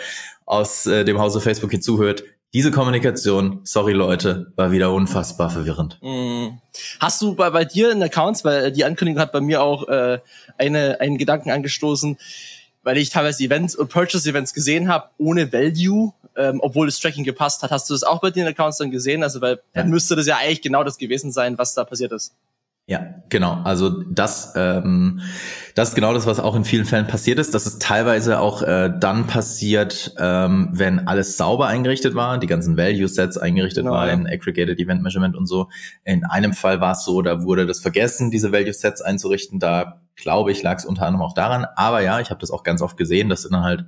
aus 0.46 0.86
äh, 0.86 1.06
dem 1.06 1.20
Hause 1.20 1.42
Facebook 1.42 1.72
hier 1.72 1.82
zuhört, 1.82 2.24
diese 2.54 2.72
Kommunikation, 2.72 3.62
sorry 3.64 3.94
Leute, 3.94 4.52
war 4.56 4.72
wieder 4.72 4.92
unfassbar 4.92 5.52
verwirrend. 5.52 6.00
Mm. 6.02 6.58
Hast 7.00 7.22
du 7.22 7.36
bei, 7.36 7.52
bei 7.52 7.64
dir 7.64 7.92
in 7.92 8.02
Accounts, 8.02 8.44
weil 8.44 8.72
die 8.72 8.86
Ankündigung 8.86 9.22
hat 9.22 9.32
bei 9.32 9.42
mir 9.42 9.62
auch 9.62 9.88
äh, 9.88 10.20
eine, 10.58 11.00
einen 11.00 11.20
Gedanken 11.20 11.52
angestoßen, 11.52 12.18
weil 12.82 12.98
ich 12.98 13.12
teilweise 13.12 13.44
Events 13.44 13.76
und 13.76 13.90
Purchase-Events 13.90 14.56
gesehen 14.56 14.88
habe, 14.88 15.10
ohne 15.20 15.54
Value, 15.54 16.14
ähm, 16.36 16.60
obwohl 16.64 16.88
das 16.88 17.00
Tracking 17.00 17.24
gepasst 17.24 17.62
hat. 17.62 17.70
Hast 17.70 17.88
du 17.90 17.94
das 17.94 18.04
auch 18.04 18.20
bei 18.20 18.32
dir 18.32 18.42
in 18.42 18.50
Accounts 18.50 18.78
dann 18.78 18.90
gesehen? 18.90 19.22
Also, 19.22 19.42
weil 19.42 19.56
ja. 19.76 19.82
dann 19.82 19.92
müsste 19.92 20.16
das 20.16 20.26
ja 20.26 20.38
eigentlich 20.38 20.64
genau 20.64 20.84
das 20.84 20.98
gewesen 20.98 21.32
sein, 21.32 21.60
was 21.60 21.76
da 21.76 21.84
passiert 21.84 22.12
ist. 22.14 22.34
Ja, 22.90 23.06
genau. 23.30 23.62
Also 23.66 24.02
das, 24.02 24.54
ähm, 24.56 25.22
das 25.76 25.90
ist 25.90 25.96
genau 25.96 26.12
das, 26.12 26.26
was 26.26 26.40
auch 26.40 26.56
in 26.56 26.66
vielen 26.66 26.86
Fällen 26.86 27.06
passiert 27.06 27.38
ist. 27.38 27.54
Das 27.54 27.68
ist 27.68 27.84
teilweise 27.84 28.40
auch 28.40 28.64
äh, 28.64 28.92
dann 29.00 29.28
passiert, 29.28 30.16
ähm, 30.18 30.70
wenn 30.72 31.08
alles 31.08 31.38
sauber 31.38 31.68
eingerichtet 31.68 32.16
war, 32.16 32.40
die 32.40 32.48
ganzen 32.48 32.78
Value-Sets 32.78 33.38
eingerichtet 33.38 33.84
genau, 33.84 33.96
waren, 33.96 34.26
ja. 34.26 34.34
Aggregated 34.34 34.80
Event 34.80 35.04
Measurement 35.04 35.38
und 35.38 35.46
so. 35.46 35.70
In 36.04 36.26
einem 36.26 36.54
Fall 36.54 36.82
war 36.82 36.94
es 36.94 37.06
so, 37.06 37.22
da 37.22 37.44
wurde 37.44 37.68
das 37.68 37.80
vergessen, 37.80 38.32
diese 38.32 38.52
Value-Sets 38.52 39.04
einzurichten. 39.04 39.60
Da 39.60 40.02
glaube 40.16 40.52
ich, 40.52 40.64
lag 40.64 40.80
es 40.80 40.86
unter 40.86 41.06
anderem 41.06 41.24
auch 41.24 41.36
daran. 41.36 41.68
Aber 41.76 42.02
ja, 42.02 42.20
ich 42.20 42.32
habe 42.32 42.42
das 42.42 42.50
auch 42.50 42.64
ganz 42.64 42.82
oft 42.82 42.98
gesehen, 42.98 43.30
dass 43.30 43.44
du 43.44 43.50
dann 43.50 43.62
halt, 43.62 43.86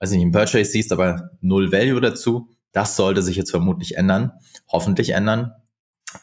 weiß 0.00 0.10
ich 0.10 0.16
nicht, 0.16 0.26
im 0.26 0.32
Purchase 0.32 0.72
siehst, 0.72 0.90
aber 0.90 1.30
null 1.40 1.70
Value 1.70 2.00
dazu. 2.00 2.48
Das 2.72 2.96
sollte 2.96 3.22
sich 3.22 3.36
jetzt 3.36 3.52
vermutlich 3.52 3.96
ändern, 3.96 4.32
hoffentlich 4.66 5.10
ändern 5.10 5.52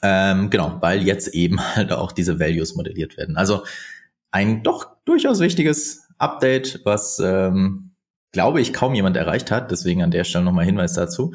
ähm, 0.01 0.49
genau, 0.49 0.77
weil 0.81 1.03
jetzt 1.03 1.29
eben 1.29 1.59
halt 1.75 1.91
auch 1.91 2.11
diese 2.11 2.39
Values 2.39 2.75
modelliert 2.75 3.17
werden. 3.17 3.37
Also 3.37 3.63
ein 4.31 4.63
doch 4.63 4.87
durchaus 5.05 5.39
wichtiges 5.39 6.07
Update, 6.17 6.81
was 6.85 7.19
ähm, 7.19 7.91
glaube 8.31 8.61
ich 8.61 8.73
kaum 8.73 8.93
jemand 8.93 9.17
erreicht 9.17 9.51
hat. 9.51 9.71
Deswegen 9.71 10.03
an 10.03 10.11
der 10.11 10.23
Stelle 10.23 10.45
nochmal 10.45 10.65
Hinweis 10.65 10.93
dazu. 10.93 11.33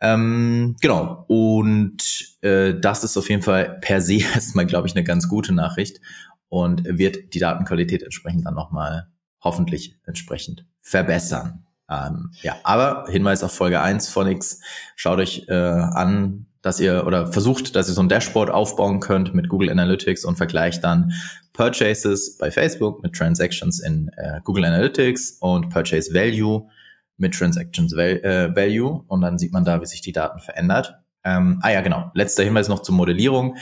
Ähm, 0.00 0.76
genau. 0.80 1.24
Und 1.26 2.36
äh, 2.42 2.74
das 2.78 3.04
ist 3.04 3.16
auf 3.16 3.28
jeden 3.28 3.42
Fall 3.42 3.78
per 3.80 4.00
se 4.00 4.20
erstmal, 4.34 4.66
glaube 4.66 4.86
ich, 4.86 4.94
eine 4.94 5.04
ganz 5.04 5.28
gute 5.28 5.52
Nachricht 5.52 6.00
und 6.48 6.84
wird 6.84 7.34
die 7.34 7.40
Datenqualität 7.40 8.02
entsprechend 8.02 8.46
dann 8.46 8.54
nochmal 8.54 9.08
hoffentlich 9.40 9.96
entsprechend 10.04 10.66
verbessern. 10.80 11.64
Ähm, 11.90 12.32
ja, 12.42 12.56
aber 12.64 13.06
Hinweis 13.08 13.42
auf 13.42 13.52
Folge 13.52 13.80
1 13.80 14.08
von 14.08 14.28
X. 14.28 14.60
Schaut 14.94 15.18
euch 15.18 15.46
äh, 15.48 15.54
an, 15.54 16.46
dass 16.62 16.80
ihr 16.80 17.06
oder 17.06 17.26
versucht, 17.32 17.76
dass 17.76 17.88
ihr 17.88 17.94
so 17.94 18.02
ein 18.02 18.08
Dashboard 18.08 18.50
aufbauen 18.50 19.00
könnt 19.00 19.34
mit 19.34 19.48
Google 19.48 19.70
Analytics 19.70 20.24
und 20.24 20.36
vergleicht 20.36 20.84
dann 20.84 21.12
Purchases 21.52 22.36
bei 22.38 22.50
Facebook 22.50 23.02
mit 23.02 23.14
Transactions 23.14 23.80
in 23.80 24.10
äh, 24.16 24.40
Google 24.44 24.64
Analytics 24.64 25.38
und 25.40 25.70
Purchase 25.70 26.14
Value 26.14 26.68
mit 27.16 27.34
Transactions 27.34 27.96
Val 27.96 28.22
äh, 28.22 28.54
Value 28.54 29.04
und 29.08 29.20
dann 29.20 29.38
sieht 29.38 29.52
man 29.52 29.64
da, 29.64 29.80
wie 29.80 29.86
sich 29.86 30.00
die 30.00 30.12
Daten 30.12 30.40
verändert. 30.40 30.94
Ähm, 31.24 31.58
ah 31.62 31.70
ja, 31.70 31.80
genau. 31.80 32.10
Letzter 32.14 32.44
Hinweis 32.44 32.68
noch 32.68 32.82
zur 32.82 32.94
Modellierung. 32.94 33.56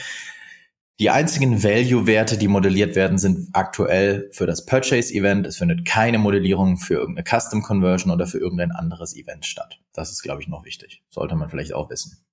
Die 0.99 1.11
einzigen 1.11 1.63
Value-Werte, 1.63 2.39
die 2.39 2.49
modelliert 2.49 2.97
werden, 2.97 3.19
sind 3.19 3.51
aktuell 3.53 4.31
für 4.33 4.47
das 4.47 4.65
Purchase-Event. 4.65 5.47
Es 5.47 5.59
findet 5.59 5.85
keine 5.85 6.17
Modellierung 6.17 6.79
für 6.79 6.95
irgendeine 6.95 7.25
Custom-Conversion 7.29 8.11
oder 8.11 8.27
für 8.27 8.39
irgendein 8.39 8.73
anderes 8.73 9.15
Event 9.15 9.45
statt. 9.45 9.79
Das 9.93 10.11
ist, 10.11 10.23
glaube 10.23 10.41
ich, 10.41 10.49
noch 10.49 10.65
wichtig. 10.65 11.03
Sollte 11.11 11.35
man 11.35 11.51
vielleicht 11.51 11.75
auch 11.75 11.91
wissen. 11.91 12.26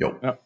Jo. 0.00 0.14
Ja. 0.22 0.38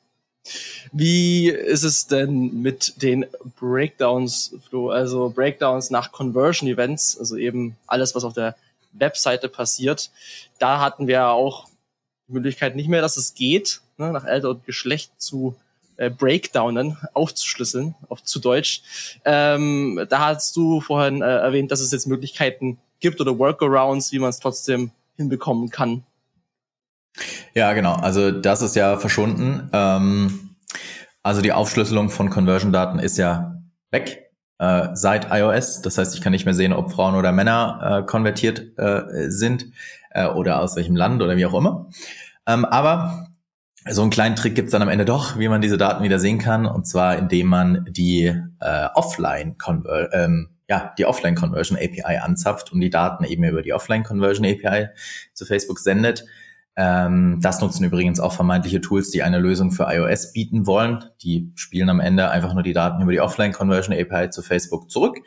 Wie 0.93 1.49
ist 1.49 1.85
es 1.85 2.07
denn 2.07 2.61
mit 2.61 3.01
den 3.03 3.25
Breakdowns, 3.59 4.55
Flo? 4.69 4.91
Also 4.91 5.31
Breakdowns 5.31 5.91
nach 5.91 6.13
Conversion 6.13 6.69
Events, 6.69 7.19
also 7.19 7.37
eben 7.37 7.77
alles, 7.87 8.15
was 8.15 8.25
auf 8.25 8.35
der 8.35 8.55
Webseite 8.93 9.49
passiert. 9.49 10.11
Da 10.59 10.81
hatten 10.81 11.07
wir 11.07 11.29
auch 11.29 11.67
die 12.29 12.35
Möglichkeit 12.35 12.77
nicht 12.77 12.89
mehr, 12.89 13.01
dass 13.01 13.17
es 13.17 13.35
geht, 13.35 13.81
ne, 13.97 14.13
nach 14.13 14.25
Alter 14.25 14.51
und 14.51 14.67
Geschlecht 14.67 15.13
zu 15.19 15.57
äh, 15.97 16.11
Breakdownen, 16.11 16.99
aufzuschlüsseln, 17.15 17.95
auf 18.09 18.23
zu 18.23 18.39
Deutsch. 18.39 18.83
Ähm, 19.25 20.07
da 20.09 20.27
hast 20.27 20.55
du 20.57 20.81
vorhin 20.81 21.23
äh, 21.23 21.25
erwähnt, 21.25 21.71
dass 21.71 21.81
es 21.81 21.91
jetzt 21.91 22.07
Möglichkeiten 22.07 22.79
gibt 23.01 23.21
oder 23.21 23.39
Workarounds, 23.39 24.13
wie 24.13 24.19
man 24.19 24.31
es 24.31 24.41
trotzdem 24.41 24.91
hinbekommen 25.17 25.71
kann. 25.71 26.05
Ja, 27.55 27.73
genau. 27.73 27.95
Also 27.95 28.31
das 28.31 28.63
ist 28.63 28.77
ja 28.77 28.97
verschwunden. 28.97 29.71
Ähm, 29.73 30.57
also 31.23 31.41
die 31.41 31.53
Aufschlüsselung 31.53 32.11
von 32.11 32.31
Conversion-Daten 32.31 32.99
ist 32.99 33.17
ja 33.17 33.63
weg 33.91 34.31
äh, 34.59 34.89
seit 34.95 35.31
iOS. 35.31 35.83
Das 35.83 35.99
heißt, 35.99 36.15
ich 36.15 36.21
kann 36.21 36.33
nicht 36.33 36.45
mehr 36.45 36.55
sehen, 36.55 36.73
ob 36.73 36.93
Frauen 36.93 37.15
oder 37.15 37.33
Männer 37.33 38.03
äh, 38.03 38.07
konvertiert 38.07 38.77
äh, 38.79 39.31
sind 39.31 39.67
äh, 40.11 40.27
oder 40.27 40.61
aus 40.61 40.77
welchem 40.77 40.97
Land 40.97 41.23
oder 41.23 41.37
wie 41.37 41.47
auch 41.47 41.55
immer. 41.55 41.89
Ähm, 42.47 42.65
aber 42.65 43.29
so 43.89 44.03
einen 44.03 44.11
kleinen 44.11 44.37
Trick 44.37 44.55
gibt's 44.55 44.73
dann 44.73 44.83
am 44.83 44.89
Ende 44.89 45.05
doch, 45.05 45.39
wie 45.39 45.49
man 45.49 45.61
diese 45.61 45.77
Daten 45.77 46.03
wieder 46.03 46.19
sehen 46.19 46.39
kann, 46.39 46.67
und 46.67 46.87
zwar 46.87 47.19
indem 47.19 47.49
man 47.49 47.87
die 47.89 48.35
äh, 48.61 48.89
Offline 48.95 49.59
Conver 49.59 50.13
ähm, 50.13 50.49
ja, 50.69 50.95
die 50.97 51.05
Offline 51.05 51.35
Conversion 51.35 51.77
API 51.77 52.19
anzapft 52.23 52.73
und 52.73 52.81
die 52.81 52.89
Daten 52.89 53.25
eben 53.25 53.45
über 53.45 53.61
die 53.61 53.75
Offline 53.75 54.03
Conversion 54.03 54.47
API 54.47 54.89
zu 55.35 55.45
Facebook 55.45 55.79
sendet. 55.79 56.25
Ähm, 56.77 57.39
das 57.41 57.61
nutzen 57.61 57.85
übrigens 57.85 58.19
auch 58.21 58.33
vermeintliche 58.33 58.81
Tools, 58.81 59.11
die 59.11 59.23
eine 59.23 59.39
Lösung 59.39 59.71
für 59.71 59.85
iOS 59.85 60.33
bieten 60.33 60.67
wollen. 60.67 61.05
Die 61.23 61.53
spielen 61.55 61.89
am 61.89 62.01
Ende 62.01 62.31
einfach 62.31 62.53
nur 62.55 62.63
die 62.63 62.73
Daten 62.73 63.03
über 63.03 63.13
die 63.13 63.21
Offline 63.21 63.53
Conversion 63.53 63.97
API 63.97 64.31
zu 64.31 64.43
Facebook 64.43 64.91
zurück. 64.91 65.19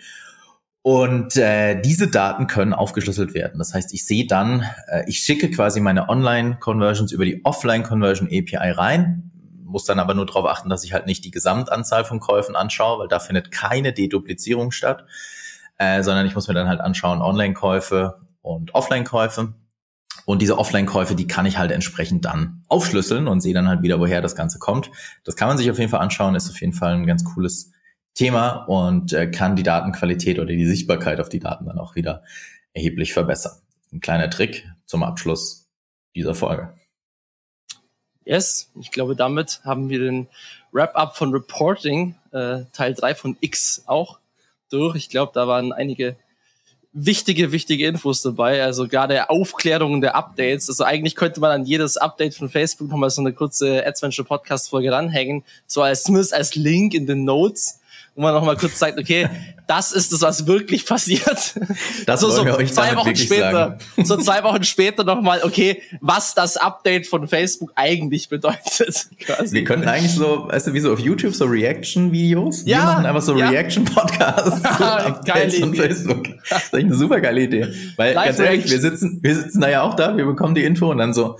Und 0.81 1.35
äh, 1.35 1.81
diese 1.81 2.07
Daten 2.07 2.47
können 2.47 2.73
aufgeschlüsselt 2.73 3.33
werden. 3.33 3.57
Das 3.57 3.73
heißt, 3.73 3.93
ich 3.93 4.05
sehe 4.05 4.25
dann, 4.25 4.65
äh, 4.87 5.03
ich 5.07 5.19
schicke 5.19 5.51
quasi 5.51 5.81
meine 5.81 6.07
Online-Conversions 6.07 7.11
über 7.11 7.25
die 7.25 7.43
Offline-Conversion 7.43 8.27
API 8.27 8.71
rein, 8.71 9.31
muss 9.65 9.83
dann 9.83 9.99
aber 9.99 10.13
nur 10.13 10.25
darauf 10.25 10.45
achten, 10.45 10.69
dass 10.69 10.85
ich 10.85 10.93
halt 10.93 11.05
nicht 11.05 11.25
die 11.25 11.31
Gesamtanzahl 11.31 12.05
von 12.05 12.21
Käufen 12.21 12.55
anschaue, 12.55 12.99
weil 12.99 13.07
da 13.09 13.19
findet 13.19 13.51
keine 13.51 13.91
Deduplizierung 13.91 14.71
statt, 14.71 15.05
äh, 15.77 16.03
sondern 16.03 16.25
ich 16.25 16.35
muss 16.35 16.47
mir 16.47 16.53
dann 16.53 16.69
halt 16.69 16.79
anschauen 16.79 17.21
Online-Käufe 17.21 18.21
und 18.41 18.73
Offline-Käufe. 18.73 19.55
Und 20.25 20.41
diese 20.41 20.57
Offline-Käufe, 20.57 21.15
die 21.15 21.27
kann 21.27 21.45
ich 21.45 21.57
halt 21.57 21.71
entsprechend 21.71 22.25
dann 22.25 22.63
aufschlüsseln 22.67 23.27
und 23.27 23.41
sehe 23.41 23.53
dann 23.53 23.67
halt 23.67 23.81
wieder, 23.81 23.99
woher 23.99 24.21
das 24.21 24.35
Ganze 24.35 24.59
kommt. 24.59 24.91
Das 25.23 25.35
kann 25.35 25.47
man 25.47 25.57
sich 25.57 25.69
auf 25.71 25.79
jeden 25.79 25.89
Fall 25.89 26.01
anschauen, 26.01 26.35
ist 26.35 26.49
auf 26.49 26.59
jeden 26.59 26.73
Fall 26.73 26.93
ein 26.93 27.05
ganz 27.05 27.23
cooles 27.23 27.71
Thema 28.13 28.65
und 28.65 29.13
äh, 29.13 29.29
kann 29.29 29.55
die 29.55 29.63
Datenqualität 29.63 30.39
oder 30.39 30.47
die 30.47 30.65
Sichtbarkeit 30.65 31.19
auf 31.19 31.29
die 31.29 31.39
Daten 31.39 31.65
dann 31.65 31.77
auch 31.77 31.95
wieder 31.95 32.23
erheblich 32.73 33.13
verbessern. 33.13 33.61
Ein 33.93 33.99
kleiner 33.99 34.29
Trick 34.29 34.67
zum 34.85 35.03
Abschluss 35.03 35.69
dieser 36.15 36.33
Folge. 36.33 36.73
Yes, 38.25 38.71
ich 38.79 38.91
glaube, 38.91 39.15
damit 39.15 39.61
haben 39.63 39.89
wir 39.89 39.99
den 39.99 40.27
Wrap-up 40.71 41.15
von 41.15 41.31
Reporting, 41.31 42.15
äh, 42.31 42.65
Teil 42.73 42.93
3 42.93 43.15
von 43.15 43.37
X 43.39 43.83
auch 43.85 44.19
durch. 44.69 44.95
Ich 44.95 45.09
glaube, 45.09 45.31
da 45.33 45.47
waren 45.47 45.71
einige 45.71 46.17
wichtige, 46.99 47.51
wichtige 47.51 47.87
Infos 47.87 48.21
dabei. 48.21 48.63
Also 48.63 48.87
gerade 48.87 49.29
Aufklärung 49.29 50.01
der 50.01 50.15
Updates. 50.15 50.67
Also 50.67 50.83
eigentlich 50.83 51.15
könnte 51.15 51.39
man 51.39 51.51
an 51.51 51.65
jedes 51.65 51.95
Update 51.97 52.35
von 52.35 52.49
Facebook 52.49 52.89
nochmal 52.89 53.09
so 53.09 53.21
eine 53.21 53.33
kurze 53.33 53.85
Adventure 53.85 54.27
Podcast 54.27 54.69
Folge 54.69 54.91
ranhängen. 54.91 55.43
So 55.67 55.81
als 55.81 56.03
zumindest 56.03 56.33
als 56.33 56.55
Link 56.55 56.93
in 56.93 57.05
den 57.05 57.23
Notes 57.23 57.76
wo 58.17 58.23
man 58.23 58.33
noch 58.33 58.43
mal 58.43 58.57
kurz 58.57 58.79
sagt, 58.79 58.97
okay, 58.99 59.29
das 59.67 59.91
ist 59.91 60.11
es, 60.11 60.21
was 60.21 60.47
wirklich 60.47 60.85
passiert. 60.87 61.53
Das 62.07 62.19
so, 62.19 62.31
so 62.31 62.43
zwei 62.43 62.95
Wochen 62.95 63.15
später, 63.15 63.77
sagen. 63.95 64.05
so 64.05 64.17
zwei 64.17 64.43
Wochen 64.43 64.63
später 64.63 65.03
noch 65.03 65.21
mal, 65.21 65.43
okay, 65.43 65.83
was 66.01 66.33
das 66.33 66.57
Update 66.57 67.05
von 67.05 67.27
Facebook 67.27 67.71
eigentlich 67.75 68.27
bedeutet. 68.27 69.07
Quasi. 69.19 69.55
Wir 69.55 69.63
könnten 69.63 69.87
eigentlich 69.87 70.13
so, 70.13 70.47
weißt 70.47 70.67
du, 70.67 70.73
wie 70.73 70.79
so 70.79 70.93
auf 70.93 70.99
YouTube 70.99 71.35
so 71.35 71.45
Reaction-Videos. 71.45 72.65
Ja. 72.65 72.77
Wir 72.77 72.85
machen 72.85 73.05
einfach 73.05 73.21
so 73.21 73.37
ja. 73.37 73.49
Reaction-Podcasts 73.49 74.63
Updates 74.79 75.59
von 75.59 75.75
Facebook. 75.75 76.25
Das 76.49 76.63
ist 76.63 76.73
eigentlich 76.73 76.85
eine 76.85 76.95
super 76.95 77.21
geile 77.21 77.43
Idee. 77.43 77.67
Weil 77.97 78.15
Live 78.15 78.25
ganz 78.25 78.39
ehrlich, 78.39 78.71
wir 78.71 78.79
sitzen, 78.79 79.19
wir 79.21 79.35
sitzen 79.35 79.61
da 79.61 79.69
ja 79.69 79.83
auch 79.83 79.93
da, 79.93 80.17
wir 80.17 80.25
bekommen 80.25 80.55
die 80.55 80.63
Info 80.63 80.89
und 80.89 80.97
dann 80.97 81.13
so, 81.13 81.37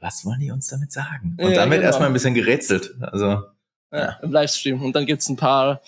was 0.00 0.26
wollen 0.26 0.40
die 0.40 0.50
uns 0.50 0.66
damit 0.66 0.92
sagen? 0.92 1.36
Und 1.38 1.50
ja, 1.50 1.56
dann 1.56 1.70
wird 1.70 1.80
genau. 1.80 1.86
erstmal 1.86 2.10
ein 2.10 2.12
bisschen 2.12 2.34
gerätselt. 2.34 2.94
Also 3.00 3.38
ja, 3.92 4.18
im 4.22 4.32
Livestream. 4.32 4.82
Und 4.82 4.94
dann 4.94 5.06
gibt's 5.06 5.28
ein 5.28 5.36
paar 5.36 5.80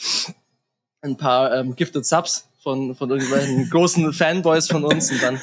ein 1.02 1.16
paar 1.16 1.54
ähm, 1.54 1.74
Gifted 1.74 2.06
Subs 2.06 2.48
von, 2.62 2.94
von 2.94 3.10
irgendwelchen 3.10 3.68
großen 3.70 4.12
Fanboys 4.12 4.68
von 4.68 4.84
uns 4.84 5.10
und 5.10 5.22
dann 5.22 5.40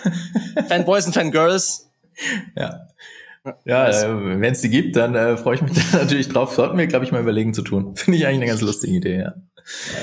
Fanboys 0.68 1.06
und 1.06 1.14
Fangirls. 1.14 1.90
Ja. 2.56 2.88
Ja, 3.66 3.90
äh, 3.90 4.42
wenn 4.42 4.52
es 4.52 4.62
die 4.62 4.70
gibt, 4.70 4.96
dann 4.96 5.16
äh, 5.16 5.38
freue 5.38 5.56
ich 5.56 5.62
mich 5.62 5.74
da 5.92 6.00
natürlich 6.00 6.30
drauf. 6.30 6.54
Sollten 6.54 6.78
wir, 6.78 6.88
glaube 6.88 7.06
ich, 7.06 7.12
mal 7.12 7.22
überlegen 7.22 7.54
zu 7.54 7.62
tun. 7.62 7.96
Finde 7.96 8.18
ich 8.18 8.26
eigentlich 8.26 8.42
eine 8.42 8.48
ganz 8.48 8.62
lustige 8.62 8.94
Idee, 8.94 9.20
ja. 9.20 9.34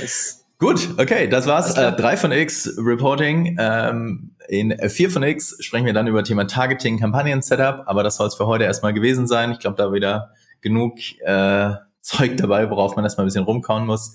Nice. 0.01 0.45
Gut, 0.59 0.89
okay, 0.99 1.29
das 1.29 1.47
war's. 1.47 1.77
Äh, 1.77 1.93
drei 1.93 2.17
von 2.17 2.33
X 2.33 2.77
Reporting. 2.79 3.59
Ähm, 3.61 4.35
in 4.49 4.75
vier 4.89 5.11
von 5.11 5.23
X 5.23 5.57
sprechen 5.61 5.85
wir 5.85 5.93
dann 5.93 6.07
über 6.07 6.25
Thema 6.25 6.47
Targeting, 6.47 6.99
Kampagnen-Setup, 6.99 7.83
aber 7.87 8.03
das 8.03 8.17
soll 8.17 8.29
es 8.29 8.35
für 8.35 8.47
heute 8.47 8.65
erstmal 8.65 8.95
gewesen 8.95 9.27
sein. 9.27 9.53
Ich 9.53 9.59
glaube, 9.59 9.77
da 9.77 9.93
wieder 9.93 10.31
genug 10.63 10.99
äh, 11.21 11.75
Zeug 12.07 12.37
dabei, 12.37 12.71
worauf 12.71 12.95
man 12.95 13.05
erstmal 13.05 13.25
ein 13.25 13.29
bisschen 13.29 13.45
rumkauen 13.45 13.85
muss. 13.85 14.15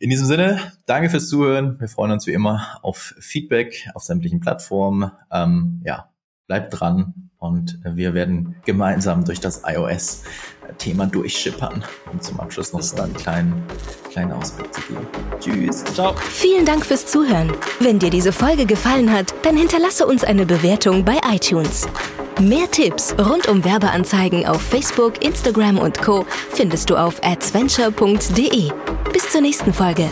In 0.00 0.10
diesem 0.10 0.26
Sinne, 0.26 0.58
danke 0.86 1.08
fürs 1.08 1.28
Zuhören. 1.28 1.78
Wir 1.78 1.88
freuen 1.88 2.10
uns 2.10 2.26
wie 2.26 2.32
immer 2.32 2.78
auf 2.82 3.14
Feedback 3.20 3.88
auf 3.94 4.02
sämtlichen 4.02 4.40
Plattformen. 4.40 5.12
Ähm, 5.30 5.82
ja, 5.84 6.10
bleibt 6.48 6.78
dran 6.78 7.30
und 7.38 7.78
wir 7.84 8.14
werden 8.14 8.56
gemeinsam 8.64 9.24
durch 9.24 9.38
das 9.38 9.64
iOS-Thema 10.72 11.06
durchschippern, 11.06 11.84
um 12.12 12.20
zum 12.20 12.40
Abschluss 12.40 12.72
noch 12.72 12.98
einen 12.98 13.14
kleinen, 13.14 13.62
kleinen 14.10 14.32
Ausblick 14.32 14.72
zu 14.72 14.80
geben. 14.82 15.06
Tschüss. 15.40 15.84
Ciao. 15.94 16.14
Vielen 16.30 16.64
Dank 16.64 16.84
fürs 16.84 17.06
Zuhören. 17.06 17.52
Wenn 17.80 17.98
dir 17.98 18.10
diese 18.10 18.32
Folge 18.32 18.66
gefallen 18.66 19.12
hat, 19.12 19.34
dann 19.42 19.56
hinterlasse 19.56 20.06
uns 20.06 20.24
eine 20.24 20.46
Bewertung 20.46 21.04
bei 21.04 21.18
iTunes. 21.32 21.88
Mehr 22.40 22.70
Tipps 22.70 23.14
rund 23.18 23.48
um 23.48 23.64
Werbeanzeigen 23.64 24.46
auf 24.46 24.62
Facebook, 24.62 25.24
Instagram 25.24 25.78
und 25.78 26.00
Co. 26.00 26.24
findest 26.50 26.90
du 26.90 26.96
auf 26.96 27.22
adventure.de. 27.22 28.70
Bis 29.12 29.30
zur 29.30 29.40
nächsten 29.42 29.72
Folge. 29.72 30.08